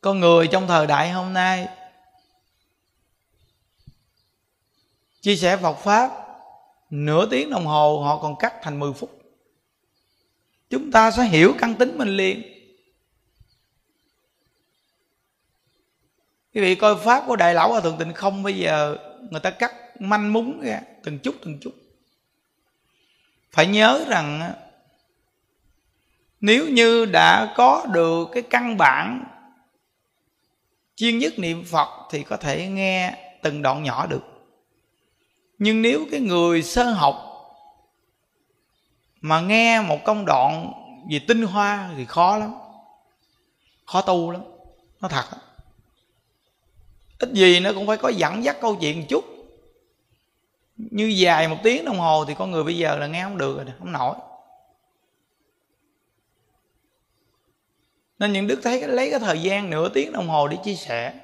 Con 0.01 0.21
người 0.21 0.49
trong 0.53 0.67
thời 0.67 0.87
đại 0.87 1.11
hôm 1.11 1.33
nay 1.33 1.69
chia 5.21 5.37
sẻ 5.37 5.57
Phật 5.57 5.75
pháp, 5.75 6.11
nửa 6.91 7.27
tiếng 7.31 7.51
đồng 7.51 7.67
hồ 7.67 8.03
họ 8.05 8.23
còn 8.23 8.37
cắt 8.39 8.55
thành 8.63 8.81
10 8.81 8.93
phút. 8.93 9.23
Chúng 10.71 10.91
ta 10.91 11.11
sẽ 11.11 11.25
hiểu 11.25 11.55
căn 11.59 11.75
tính 11.75 11.99
mình 11.99 12.09
liền. 12.09 12.58
Quý 16.55 16.61
vị 16.61 16.75
coi 16.75 16.97
pháp 16.97 17.25
của 17.27 17.37
đại 17.37 17.55
lão 17.55 17.69
hòa 17.69 17.81
thượng 17.81 17.99
tịnh 17.99 18.15
không, 18.15 18.43
bây 18.43 18.59
giờ 18.59 18.97
người 19.31 19.41
ta 19.41 19.51
cắt 19.51 19.75
manh 20.01 20.33
múng 20.33 20.61
ra, 20.61 20.81
từng 21.05 21.19
chút 21.19 21.35
từng 21.45 21.59
chút. 21.61 21.73
Phải 23.53 23.67
nhớ 23.67 24.05
rằng 24.09 24.53
nếu 26.41 26.69
như 26.69 27.05
đã 27.05 27.55
có 27.57 27.87
được 27.93 28.29
cái 28.33 28.43
căn 28.43 28.77
bản 28.77 29.25
chuyên 30.97 31.19
nhất 31.19 31.39
niệm 31.39 31.65
phật 31.65 31.89
thì 32.11 32.23
có 32.23 32.37
thể 32.37 32.67
nghe 32.67 33.17
từng 33.43 33.63
đoạn 33.63 33.83
nhỏ 33.83 34.07
được. 34.07 34.23
Nhưng 35.59 35.83
nếu 35.83 36.07
cái 36.11 36.21
người 36.21 36.63
sơ 36.63 36.85
học 36.91 37.17
mà 39.21 39.41
nghe 39.41 39.81
một 39.81 39.99
công 40.05 40.25
đoạn 40.25 40.73
về 41.11 41.21
tinh 41.29 41.43
hoa 41.43 41.91
thì 41.97 42.05
khó 42.05 42.37
lắm, 42.37 42.55
khó 43.87 44.03
tu 44.03 44.31
lắm, 44.31 44.43
nó 45.01 45.09
thật 45.09 45.25
ít 47.19 47.33
gì 47.33 47.61
nó 47.61 47.73
cũng 47.73 47.87
phải 47.87 47.97
có 47.97 48.09
dẫn 48.09 48.45
dắt 48.45 48.57
câu 48.61 48.77
chuyện 48.81 48.99
một 48.99 49.07
chút. 49.09 49.25
Như 50.77 51.05
dài 51.05 51.49
một 51.49 51.57
tiếng 51.63 51.85
đồng 51.85 51.99
hồ 51.99 52.25
thì 52.25 52.35
con 52.39 52.51
người 52.51 52.65
bây 52.65 52.77
giờ 52.77 52.97
là 52.97 53.07
nghe 53.07 53.25
không 53.25 53.39
được 53.39 53.57
rồi 53.57 53.67
không 53.79 53.93
nổi. 53.93 54.17
Nên 58.19 58.33
những 58.33 58.47
đức 58.47 58.61
thấy 58.63 58.89
lấy 58.89 59.11
cái 59.11 59.21
thời 59.21 59.43
gian 59.43 59.71
nửa 59.71 59.89
tiếng 59.89 60.13
đồng 60.13 60.29
hồ 60.29 60.49
để 60.49 60.57
chia 60.65 60.75
sẻ. 60.75 61.15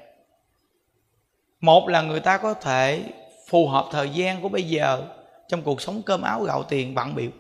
Một 1.60 1.88
là 1.88 2.02
người 2.02 2.20
ta 2.20 2.38
có 2.38 2.54
thể 2.54 3.04
phù 3.48 3.68
hợp 3.68 3.88
thời 3.92 4.10
gian 4.10 4.42
của 4.42 4.48
bây 4.48 4.62
giờ 4.62 5.08
trong 5.48 5.62
cuộc 5.62 5.80
sống 5.80 6.02
cơm 6.02 6.22
áo 6.22 6.42
gạo 6.42 6.62
tiền 6.62 6.94
bận 6.94 7.14
biểu. 7.14 7.30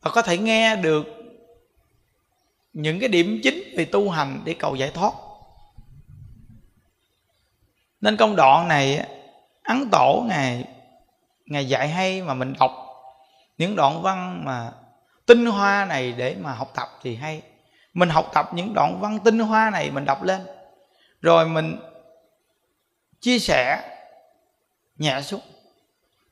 Và 0.00 0.10
có 0.10 0.22
thể 0.22 0.38
nghe 0.38 0.76
được 0.76 1.06
những 2.72 3.00
cái 3.00 3.08
điểm 3.08 3.40
chính 3.42 3.74
về 3.76 3.84
tu 3.84 4.10
hành 4.10 4.42
để 4.44 4.54
cầu 4.58 4.76
giải 4.76 4.90
thoát 4.94 5.12
nên 8.00 8.16
công 8.16 8.36
đoạn 8.36 8.68
này 8.68 9.06
ấn 9.62 9.90
tổ 9.90 10.24
ngài 10.28 10.64
ngài 11.46 11.68
dạy 11.68 11.88
hay 11.88 12.22
mà 12.22 12.34
mình 12.34 12.54
đọc 12.58 12.72
những 13.58 13.76
đoạn 13.76 14.02
văn 14.02 14.42
mà 14.44 14.72
tinh 15.26 15.46
hoa 15.46 15.84
này 15.84 16.12
để 16.12 16.36
mà 16.40 16.52
học 16.52 16.70
tập 16.74 16.88
thì 17.02 17.16
hay. 17.16 17.42
Mình 17.94 18.08
học 18.08 18.30
tập 18.34 18.50
những 18.52 18.74
đoạn 18.74 19.00
văn 19.00 19.18
tinh 19.24 19.38
hoa 19.38 19.70
này 19.70 19.90
mình 19.90 20.04
đọc 20.04 20.22
lên. 20.22 20.46
Rồi 21.20 21.46
mình 21.46 21.76
chia 23.20 23.38
sẻ, 23.38 23.82
nhẹ 24.98 25.22
xuống. 25.22 25.40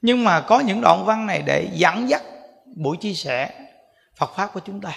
Nhưng 0.03 0.25
mà 0.25 0.41
có 0.41 0.61
những 0.61 0.81
đoạn 0.81 1.05
văn 1.05 1.27
này 1.27 1.43
để 1.47 1.69
dẫn 1.73 2.09
dắt 2.09 2.23
buổi 2.77 2.97
chia 2.97 3.15
sẻ 3.15 3.51
Phật 4.17 4.31
pháp 4.37 4.51
của 4.53 4.61
chúng 4.61 4.81
ta. 4.81 4.93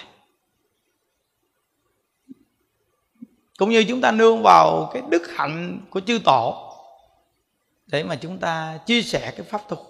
Cũng 3.58 3.70
như 3.70 3.84
chúng 3.88 4.00
ta 4.00 4.10
nương 4.12 4.42
vào 4.42 4.90
cái 4.92 5.02
đức 5.10 5.22
hạnh 5.36 5.80
của 5.90 6.00
chư 6.00 6.20
tổ 6.24 6.68
để 7.86 8.04
mà 8.04 8.16
chúng 8.16 8.38
ta 8.38 8.78
chia 8.86 9.02
sẻ 9.02 9.32
cái 9.36 9.46
pháp 9.46 9.60
thuật. 9.68 9.80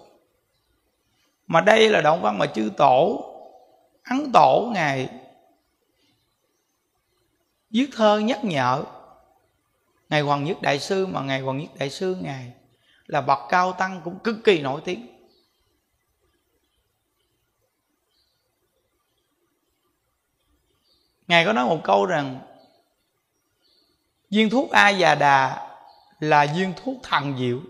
Mà 1.47 1.61
đây 1.61 1.89
là 1.89 2.01
đoạn 2.01 2.21
văn 2.21 2.37
mà 2.37 2.45
chư 2.45 2.71
tổ, 2.77 3.29
ấn 4.03 4.31
tổ 4.33 4.71
ngài 4.73 5.09
viết 7.69 7.89
thơ 7.93 8.19
nhắc 8.19 8.43
nhở. 8.43 8.83
Ngài 10.09 10.21
hoàng 10.21 10.43
nhất 10.43 10.61
đại 10.61 10.79
sư, 10.79 11.05
mà 11.05 11.21
ngài 11.21 11.41
hoàng 11.41 11.57
nhất 11.57 11.69
đại 11.79 11.89
sư 11.89 12.17
ngài 12.21 12.53
là 13.05 13.21
bậc 13.21 13.39
cao 13.49 13.73
tăng 13.73 14.01
cũng 14.03 14.19
cực 14.19 14.35
kỳ 14.43 14.61
nổi 14.61 14.81
tiếng. 14.85 15.07
Ngài 21.27 21.45
có 21.45 21.53
nói 21.53 21.65
một 21.65 21.81
câu 21.83 22.05
rằng 22.05 22.39
viên 24.33 24.49
thuốc 24.49 24.71
a 24.71 24.89
già 24.89 25.15
đà 25.15 25.69
là 26.19 26.45
viên 26.55 26.73
thuốc 26.83 26.97
thần 27.03 27.37
diệu. 27.39 27.61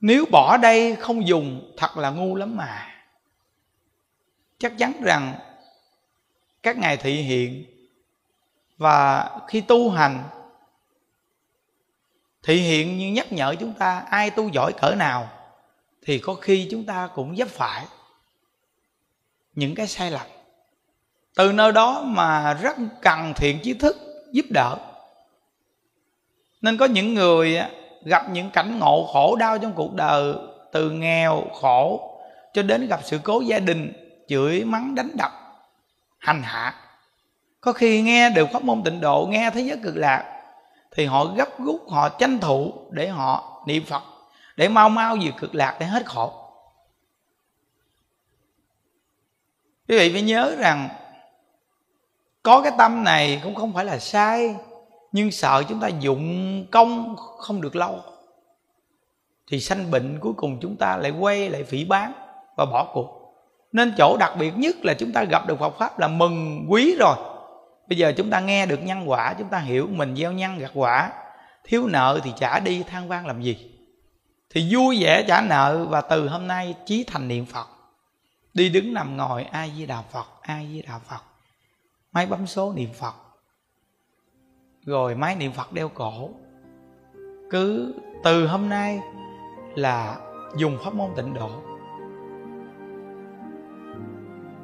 Nếu 0.00 0.24
bỏ 0.30 0.56
đây 0.56 0.96
không 0.96 1.26
dùng, 1.26 1.74
thật 1.76 1.96
là 1.96 2.10
ngu 2.10 2.34
lắm 2.34 2.56
mà. 2.56 2.88
Chắc 4.58 4.72
chắn 4.78 4.92
rằng 5.02 5.34
các 6.62 6.76
ngài 6.78 6.96
thị 6.96 7.22
hiện 7.22 7.64
và 8.76 9.30
khi 9.48 9.60
tu 9.60 9.90
hành, 9.90 10.24
thị 12.42 12.56
hiện 12.56 12.98
như 12.98 13.12
nhắc 13.12 13.32
nhở 13.32 13.54
chúng 13.60 13.72
ta 13.72 14.04
ai 14.10 14.30
tu 14.30 14.48
giỏi 14.48 14.72
cỡ 14.80 14.94
nào, 14.94 15.28
thì 16.02 16.18
có 16.18 16.34
khi 16.34 16.68
chúng 16.70 16.84
ta 16.84 17.08
cũng 17.14 17.36
dấp 17.36 17.48
phải 17.48 17.86
những 19.54 19.74
cái 19.74 19.86
sai 19.86 20.10
lầm. 20.10 20.26
Từ 21.34 21.52
nơi 21.52 21.72
đó 21.72 22.02
mà 22.02 22.54
rất 22.54 22.76
cần 23.02 23.32
thiện 23.36 23.60
trí 23.62 23.74
thức 23.74 23.96
giúp 24.32 24.46
đỡ 24.50 24.95
nên 26.66 26.76
có 26.76 26.86
những 26.86 27.14
người 27.14 27.58
gặp 28.04 28.30
những 28.30 28.50
cảnh 28.50 28.78
ngộ 28.78 29.06
khổ, 29.12 29.36
đau 29.36 29.58
trong 29.58 29.72
cuộc 29.72 29.94
đời, 29.94 30.34
từ 30.72 30.90
nghèo, 30.90 31.42
khổ, 31.60 32.12
cho 32.52 32.62
đến 32.62 32.88
gặp 32.88 33.00
sự 33.04 33.20
cố 33.24 33.40
gia 33.40 33.58
đình, 33.58 33.92
chửi, 34.28 34.64
mắng, 34.64 34.94
đánh 34.94 35.10
đập, 35.16 35.32
hành 36.18 36.42
hạ. 36.42 36.74
Có 37.60 37.72
khi 37.72 38.02
nghe 38.02 38.30
được 38.30 38.48
pháp 38.52 38.64
môn 38.64 38.82
tịnh 38.82 39.00
độ, 39.00 39.26
nghe 39.30 39.50
thế 39.50 39.60
giới 39.60 39.76
cực 39.82 39.96
lạc, 39.96 40.42
thì 40.92 41.04
họ 41.04 41.24
gấp 41.24 41.48
rút, 41.58 41.90
họ 41.90 42.08
tranh 42.08 42.38
thủ 42.38 42.72
để 42.90 43.08
họ 43.08 43.62
niệm 43.66 43.84
phật, 43.84 44.02
để 44.56 44.68
mau 44.68 44.88
mau 44.88 45.16
về 45.16 45.32
cực 45.38 45.54
lạc, 45.54 45.76
để 45.80 45.86
hết 45.86 46.06
khổ. 46.06 46.32
Quý 49.88 49.98
vị 49.98 50.12
phải 50.12 50.22
nhớ 50.22 50.54
rằng, 50.58 50.88
có 52.42 52.60
cái 52.62 52.72
tâm 52.78 53.04
này 53.04 53.40
cũng 53.44 53.54
không 53.54 53.72
phải 53.72 53.84
là 53.84 53.98
sai 53.98 54.54
nhưng 55.16 55.30
sợ 55.30 55.62
chúng 55.68 55.80
ta 55.80 55.88
dụng 55.88 56.66
công 56.70 57.16
không 57.38 57.60
được 57.60 57.76
lâu, 57.76 58.00
thì 59.50 59.60
sanh 59.60 59.90
bệnh 59.90 60.18
cuối 60.20 60.32
cùng 60.36 60.58
chúng 60.62 60.76
ta 60.76 60.96
lại 60.96 61.10
quay 61.10 61.50
lại 61.50 61.64
phỉ 61.64 61.84
bán 61.84 62.12
và 62.56 62.64
bỏ 62.64 62.90
cuộc. 62.94 63.34
Nên 63.72 63.94
chỗ 63.98 64.16
đặc 64.16 64.32
biệt 64.38 64.52
nhất 64.56 64.76
là 64.82 64.94
chúng 64.94 65.12
ta 65.12 65.24
gặp 65.24 65.46
được 65.46 65.58
Phật 65.58 65.78
pháp 65.78 65.98
là 65.98 66.08
mừng 66.08 66.66
quý 66.68 66.96
rồi. 66.98 67.16
Bây 67.88 67.98
giờ 67.98 68.12
chúng 68.16 68.30
ta 68.30 68.40
nghe 68.40 68.66
được 68.66 68.82
nhân 68.82 69.10
quả, 69.10 69.34
chúng 69.38 69.48
ta 69.48 69.58
hiểu 69.58 69.88
mình 69.90 70.16
gieo 70.16 70.32
nhân 70.32 70.58
gặt 70.58 70.70
quả. 70.74 71.12
Thiếu 71.64 71.86
nợ 71.86 72.20
thì 72.24 72.32
trả 72.36 72.60
đi 72.60 72.82
than 72.82 73.08
vang 73.08 73.26
làm 73.26 73.42
gì. 73.42 73.70
Thì 74.50 74.74
vui 74.74 75.02
vẻ 75.02 75.24
trả 75.28 75.40
nợ 75.40 75.86
và 75.90 76.00
từ 76.00 76.28
hôm 76.28 76.46
nay 76.46 76.74
chí 76.86 77.04
thành 77.06 77.28
niệm 77.28 77.46
phật. 77.46 77.66
Đi 78.54 78.68
đứng 78.68 78.94
nằm 78.94 79.16
ngồi 79.16 79.44
ai 79.44 79.72
di 79.76 79.86
đà 79.86 80.02
phật 80.12 80.26
ai 80.40 80.68
di 80.72 80.82
đà 80.82 80.98
phật. 80.98 81.22
Máy 82.12 82.26
bấm 82.26 82.46
số 82.46 82.72
niệm 82.72 82.92
phật 82.92 83.14
rồi 84.86 85.14
máy 85.14 85.36
niệm 85.36 85.52
phật 85.52 85.72
đeo 85.72 85.88
cổ. 85.88 86.30
Cứ 87.50 87.94
từ 88.24 88.46
hôm 88.46 88.68
nay 88.68 89.00
là 89.74 90.16
dùng 90.56 90.78
pháp 90.84 90.94
môn 90.94 91.10
tịnh 91.16 91.34
độ. 91.34 91.50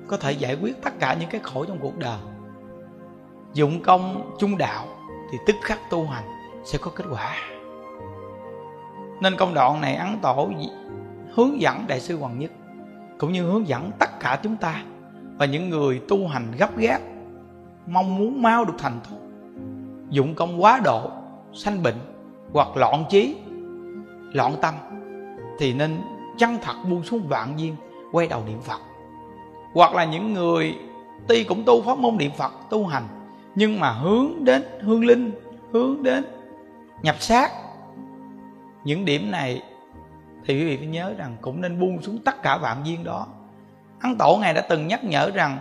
Có 0.08 0.16
thể 0.16 0.32
giải 0.32 0.56
quyết 0.62 0.82
tất 0.82 0.98
cả 0.98 1.16
những 1.20 1.30
cái 1.30 1.40
khổ 1.44 1.64
trong 1.64 1.78
cuộc 1.80 1.98
đời. 1.98 2.18
Dụng 3.52 3.82
công 3.82 4.34
trung 4.38 4.58
đạo 4.58 4.86
thì 5.30 5.38
tức 5.46 5.56
khắc 5.62 5.78
tu 5.90 6.06
hành 6.06 6.24
sẽ 6.64 6.78
có 6.82 6.90
kết 6.94 7.04
quả. 7.10 7.36
Nên 9.20 9.36
công 9.36 9.54
đoạn 9.54 9.80
này 9.80 9.94
ấn 9.94 10.18
tổ 10.22 10.50
hướng 11.34 11.60
dẫn 11.60 11.84
đại 11.86 12.00
sư 12.00 12.18
hoàng 12.18 12.38
nhất, 12.38 12.50
cũng 13.18 13.32
như 13.32 13.44
hướng 13.44 13.68
dẫn 13.68 13.90
tất 13.98 14.20
cả 14.20 14.40
chúng 14.42 14.56
ta 14.56 14.82
và 15.38 15.46
những 15.46 15.70
người 15.70 16.02
tu 16.08 16.28
hành 16.28 16.52
gấp 16.58 16.76
gáp, 16.76 17.00
mong 17.86 18.16
muốn 18.16 18.42
mau 18.42 18.64
được 18.64 18.74
thành 18.78 19.00
thục 19.10 19.31
dụng 20.12 20.34
công 20.34 20.62
quá 20.62 20.80
độ, 20.84 21.10
sanh 21.52 21.82
bệnh 21.82 21.98
hoặc 22.52 22.76
loạn 22.76 23.04
trí, 23.10 23.36
loạn 24.32 24.54
tâm, 24.62 24.74
thì 25.58 25.74
nên 25.74 26.00
chân 26.38 26.58
thật 26.62 26.74
buông 26.90 27.02
xuống 27.02 27.28
vạn 27.28 27.54
duyên 27.56 27.76
quay 28.12 28.26
đầu 28.26 28.42
niệm 28.46 28.60
phật. 28.60 28.80
Hoặc 29.74 29.94
là 29.94 30.04
những 30.04 30.34
người 30.34 30.78
tuy 31.28 31.44
cũng 31.44 31.64
tu 31.64 31.82
pháp 31.82 31.98
môn 31.98 32.16
niệm 32.16 32.30
phật, 32.36 32.52
tu 32.70 32.86
hành, 32.86 33.04
nhưng 33.54 33.80
mà 33.80 33.90
hướng 33.90 34.44
đến 34.44 34.62
hương 34.80 35.04
linh, 35.04 35.32
hướng 35.72 36.02
đến 36.02 36.24
nhập 37.02 37.16
sát, 37.18 37.50
những 38.84 39.04
điểm 39.04 39.30
này 39.30 39.62
thì 40.44 40.54
quý 40.54 40.64
vị 40.64 40.76
phải 40.76 40.86
nhớ 40.86 41.14
rằng 41.18 41.36
cũng 41.40 41.60
nên 41.60 41.80
buông 41.80 42.02
xuống 42.02 42.18
tất 42.18 42.42
cả 42.42 42.58
vạn 42.58 42.76
duyên 42.84 43.04
đó. 43.04 43.26
Ăn 44.00 44.16
tổ 44.18 44.38
ngài 44.40 44.54
đã 44.54 44.60
từng 44.68 44.86
nhắc 44.86 45.04
nhở 45.04 45.30
rằng, 45.30 45.58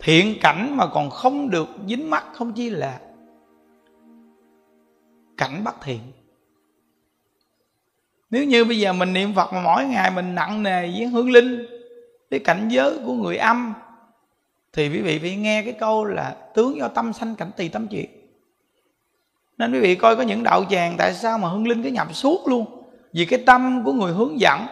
thiện 0.00 0.34
cảnh 0.40 0.76
mà 0.76 0.86
còn 0.86 1.10
không 1.10 1.50
được 1.50 1.68
dính 1.88 2.10
mắt, 2.10 2.24
không 2.32 2.52
chỉ 2.52 2.70
là 2.70 2.98
cảnh 5.36 5.64
bất 5.64 5.74
thiện. 5.82 6.00
Nếu 8.30 8.44
như 8.44 8.64
bây 8.64 8.78
giờ 8.78 8.92
mình 8.92 9.12
niệm 9.12 9.34
phật 9.34 9.52
mà 9.52 9.60
mỗi 9.60 9.84
ngày 9.84 10.10
mình 10.10 10.34
nặng 10.34 10.62
nề 10.62 10.80
với 10.82 11.06
hương 11.06 11.30
linh 11.30 11.66
cái 12.30 12.40
cảnh 12.40 12.68
giới 12.68 12.98
của 13.06 13.12
người 13.12 13.36
âm, 13.36 13.74
thì 14.72 14.88
quý 14.88 15.00
vị 15.00 15.18
phải 15.18 15.36
nghe 15.36 15.62
cái 15.62 15.72
câu 15.72 16.04
là 16.04 16.36
tướng 16.54 16.76
do 16.76 16.88
tâm 16.88 17.12
sanh 17.12 17.34
cảnh 17.36 17.50
tỳ 17.56 17.68
tâm 17.68 17.88
chuyện 17.88 18.22
nên 19.62 19.72
quý 19.72 19.80
vị 19.80 19.94
coi 19.94 20.16
có 20.16 20.22
những 20.22 20.42
đạo 20.42 20.64
tràng 20.70 20.94
tại 20.98 21.14
sao 21.14 21.38
mà 21.38 21.48
hương 21.48 21.68
linh 21.68 21.82
cứ 21.82 21.88
nhập 21.88 22.14
suốt 22.14 22.48
luôn? 22.48 22.82
Vì 23.12 23.24
cái 23.24 23.42
tâm 23.46 23.82
của 23.84 23.92
người 23.92 24.12
hướng 24.12 24.40
dẫn. 24.40 24.66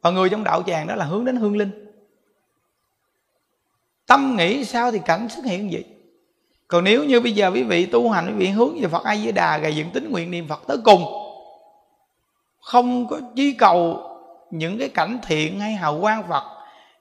Và 0.00 0.10
người 0.10 0.28
trong 0.28 0.44
đạo 0.44 0.62
tràng 0.62 0.86
đó 0.86 0.94
là 0.94 1.04
hướng 1.04 1.24
đến 1.24 1.36
hương 1.36 1.56
linh. 1.56 1.70
Tâm 4.06 4.36
nghĩ 4.36 4.64
sao 4.64 4.90
thì 4.90 4.98
cảnh 5.04 5.28
xuất 5.28 5.44
hiện 5.44 5.68
vậy? 5.72 5.84
Còn 6.70 6.84
nếu 6.84 7.04
như 7.04 7.20
bây 7.20 7.32
giờ 7.32 7.50
quý 7.54 7.62
vị 7.62 7.86
tu 7.86 8.10
hành, 8.10 8.26
quý 8.26 8.32
vị 8.32 8.46
hướng 8.46 8.80
về 8.80 8.88
phật 8.88 9.04
a 9.04 9.16
di 9.16 9.32
đà 9.32 9.58
gầy 9.58 9.76
dựng 9.76 9.90
tính 9.90 10.10
nguyện 10.10 10.30
niệm 10.30 10.48
phật 10.48 10.62
tới 10.66 10.76
cùng, 10.84 11.04
không 12.60 13.08
có 13.08 13.20
chí 13.36 13.52
cầu 13.52 14.06
những 14.50 14.78
cái 14.78 14.88
cảnh 14.88 15.18
thiện 15.22 15.60
hay 15.60 15.72
hào 15.72 16.00
quang 16.00 16.28
phật, 16.28 16.44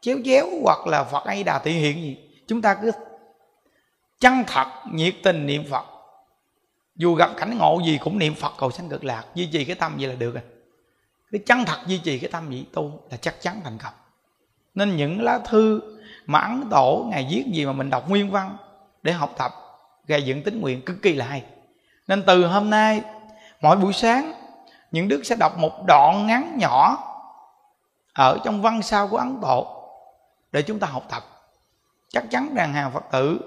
chéo 0.01 0.17
chéo 0.25 0.47
hoặc 0.63 0.87
là 0.87 1.03
phật 1.03 1.23
a 1.25 1.35
di 1.35 1.43
đà 1.43 1.59
thị 1.59 1.71
hiện 1.71 2.01
gì, 2.01 2.17
chúng 2.47 2.61
ta 2.61 2.75
cứ 2.81 2.91
chân 4.19 4.43
thật, 4.47 4.67
nhiệt 4.91 5.15
tình 5.23 5.45
niệm 5.45 5.63
phật. 5.71 5.85
Dù 6.95 7.15
gặp 7.15 7.29
cảnh 7.37 7.57
ngộ 7.57 7.81
gì 7.85 7.99
cũng 8.03 8.19
niệm 8.19 8.35
phật 8.35 8.53
cầu 8.57 8.71
sanh 8.71 8.89
cực 8.89 9.03
lạc, 9.03 9.23
duy 9.35 9.45
trì 9.45 9.65
cái 9.65 9.75
tâm 9.75 9.95
vậy 9.99 10.07
là 10.07 10.15
được 10.15 10.33
rồi. 10.33 10.43
Cái 11.31 11.41
chân 11.45 11.65
thật 11.65 11.77
duy 11.87 11.97
trì 11.97 12.19
cái 12.19 12.29
tâm 12.31 12.49
vậy 12.49 12.65
tu 12.73 12.91
là 13.11 13.17
chắc 13.17 13.41
chắn 13.41 13.61
thành 13.63 13.77
công. 13.83 13.93
Nên 14.75 14.97
những 14.97 15.21
lá 15.21 15.39
thư 15.45 15.81
mà 16.25 16.39
ấn 16.39 16.63
tổ, 16.71 17.05
ngày 17.09 17.27
viết 17.31 17.43
gì 17.53 17.65
mà 17.65 17.73
mình 17.73 17.89
đọc 17.89 18.09
nguyên 18.09 18.31
văn 18.31 18.57
để 19.03 19.11
học 19.11 19.33
tập, 19.37 19.51
gây 20.07 20.23
dựng 20.23 20.43
tính 20.43 20.61
nguyện 20.61 20.81
cực 20.85 21.01
kỳ 21.01 21.13
là 21.13 21.25
hay. 21.25 21.43
Nên 22.07 22.23
từ 22.23 22.45
hôm 22.45 22.69
nay, 22.69 23.01
mỗi 23.61 23.77
buổi 23.77 23.93
sáng, 23.93 24.33
những 24.91 25.07
đức 25.07 25.21
sẽ 25.23 25.35
đọc 25.35 25.57
một 25.57 25.85
đoạn 25.87 26.27
ngắn 26.27 26.57
nhỏ 26.57 26.97
ở 28.13 28.39
trong 28.43 28.61
văn 28.61 28.81
sao 28.81 29.07
của 29.07 29.17
ấn 29.17 29.41
độ 29.41 29.75
để 30.51 30.61
chúng 30.61 30.79
ta 30.79 30.87
học 30.87 31.03
tập. 31.09 31.23
Chắc 32.09 32.23
chắn 32.31 32.55
rằng 32.55 32.73
hàng 32.73 32.91
phật 32.93 33.03
tử 33.11 33.39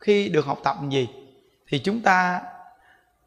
khi 0.00 0.28
được 0.28 0.46
học 0.46 0.58
tập 0.64 0.76
gì 0.90 1.08
thì 1.68 1.78
chúng 1.78 2.00
ta 2.00 2.40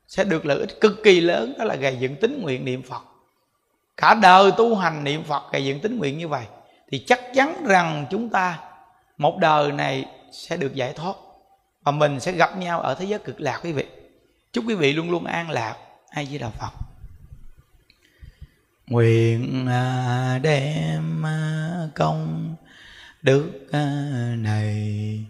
sẽ 0.08 0.24
được 0.24 0.46
lợi 0.46 0.60
ích 0.60 0.82
cực 0.82 1.04
kỳ 1.04 1.22
lớn, 1.22 1.54
đó 1.58 1.66
là 1.66 1.76
gây 1.76 1.98
dựng 1.98 2.16
tính 2.16 2.42
nguyện 2.42 2.66
niệm 2.66 2.84
phật. 2.84 3.02
Cả 3.98 4.14
đời 4.14 4.52
tu 4.58 4.76
hành 4.76 5.04
niệm 5.04 5.24
phật 5.24 5.52
gây 5.52 5.66
dựng 5.66 5.80
tính 5.80 5.98
nguyện 5.98 6.18
như 6.18 6.28
vậy 6.28 6.46
thì 6.92 7.04
chắc 7.08 7.22
chắn 7.34 7.66
rằng 7.66 8.06
chúng 8.10 8.30
ta 8.30 8.60
một 9.18 9.38
đời 9.38 9.72
này 9.72 10.06
sẽ 10.32 10.58
được 10.58 10.74
giải 10.74 10.94
thoát 10.94 11.16
và 11.84 11.92
mình 11.92 12.20
sẽ 12.20 12.32
gặp 12.32 12.58
nhau 12.58 12.82
ở 12.82 12.96
thế 12.96 13.06
giới 13.06 13.20
cực 13.20 13.42
lạc 13.42 13.60
quý 13.64 13.72
vị. 13.72 13.86
Chúc 14.54 14.66
quý 14.68 14.76
vị 14.76 14.94
luôn 14.94 15.12
luôn 15.12 15.26
an 15.26 15.50
lạc. 15.50 15.76
Ai 16.10 16.26
với 16.30 16.40
đạo 16.40 16.52
phật? 16.60 16.72
Nguyện 18.88 19.68
à, 19.68 20.40
đem 20.44 21.26
à, 21.26 21.72
công 21.96 22.56
đức 23.22 23.68
à, 23.72 23.86
này 24.38 25.26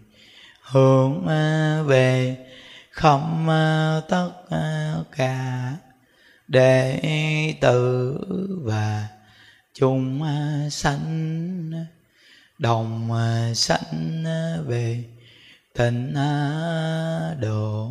hướng 0.62 1.26
về 1.86 2.36
không 2.90 3.46
tất 4.08 4.30
cả 5.16 5.72
đệ 6.48 7.00
tử 7.60 8.18
và 8.64 9.08
chúng 9.74 10.22
sanh, 10.70 11.72
đồng 12.58 13.10
sanh 13.54 14.24
về 14.66 15.04
tịnh 15.80 16.14
đồ 17.40 17.90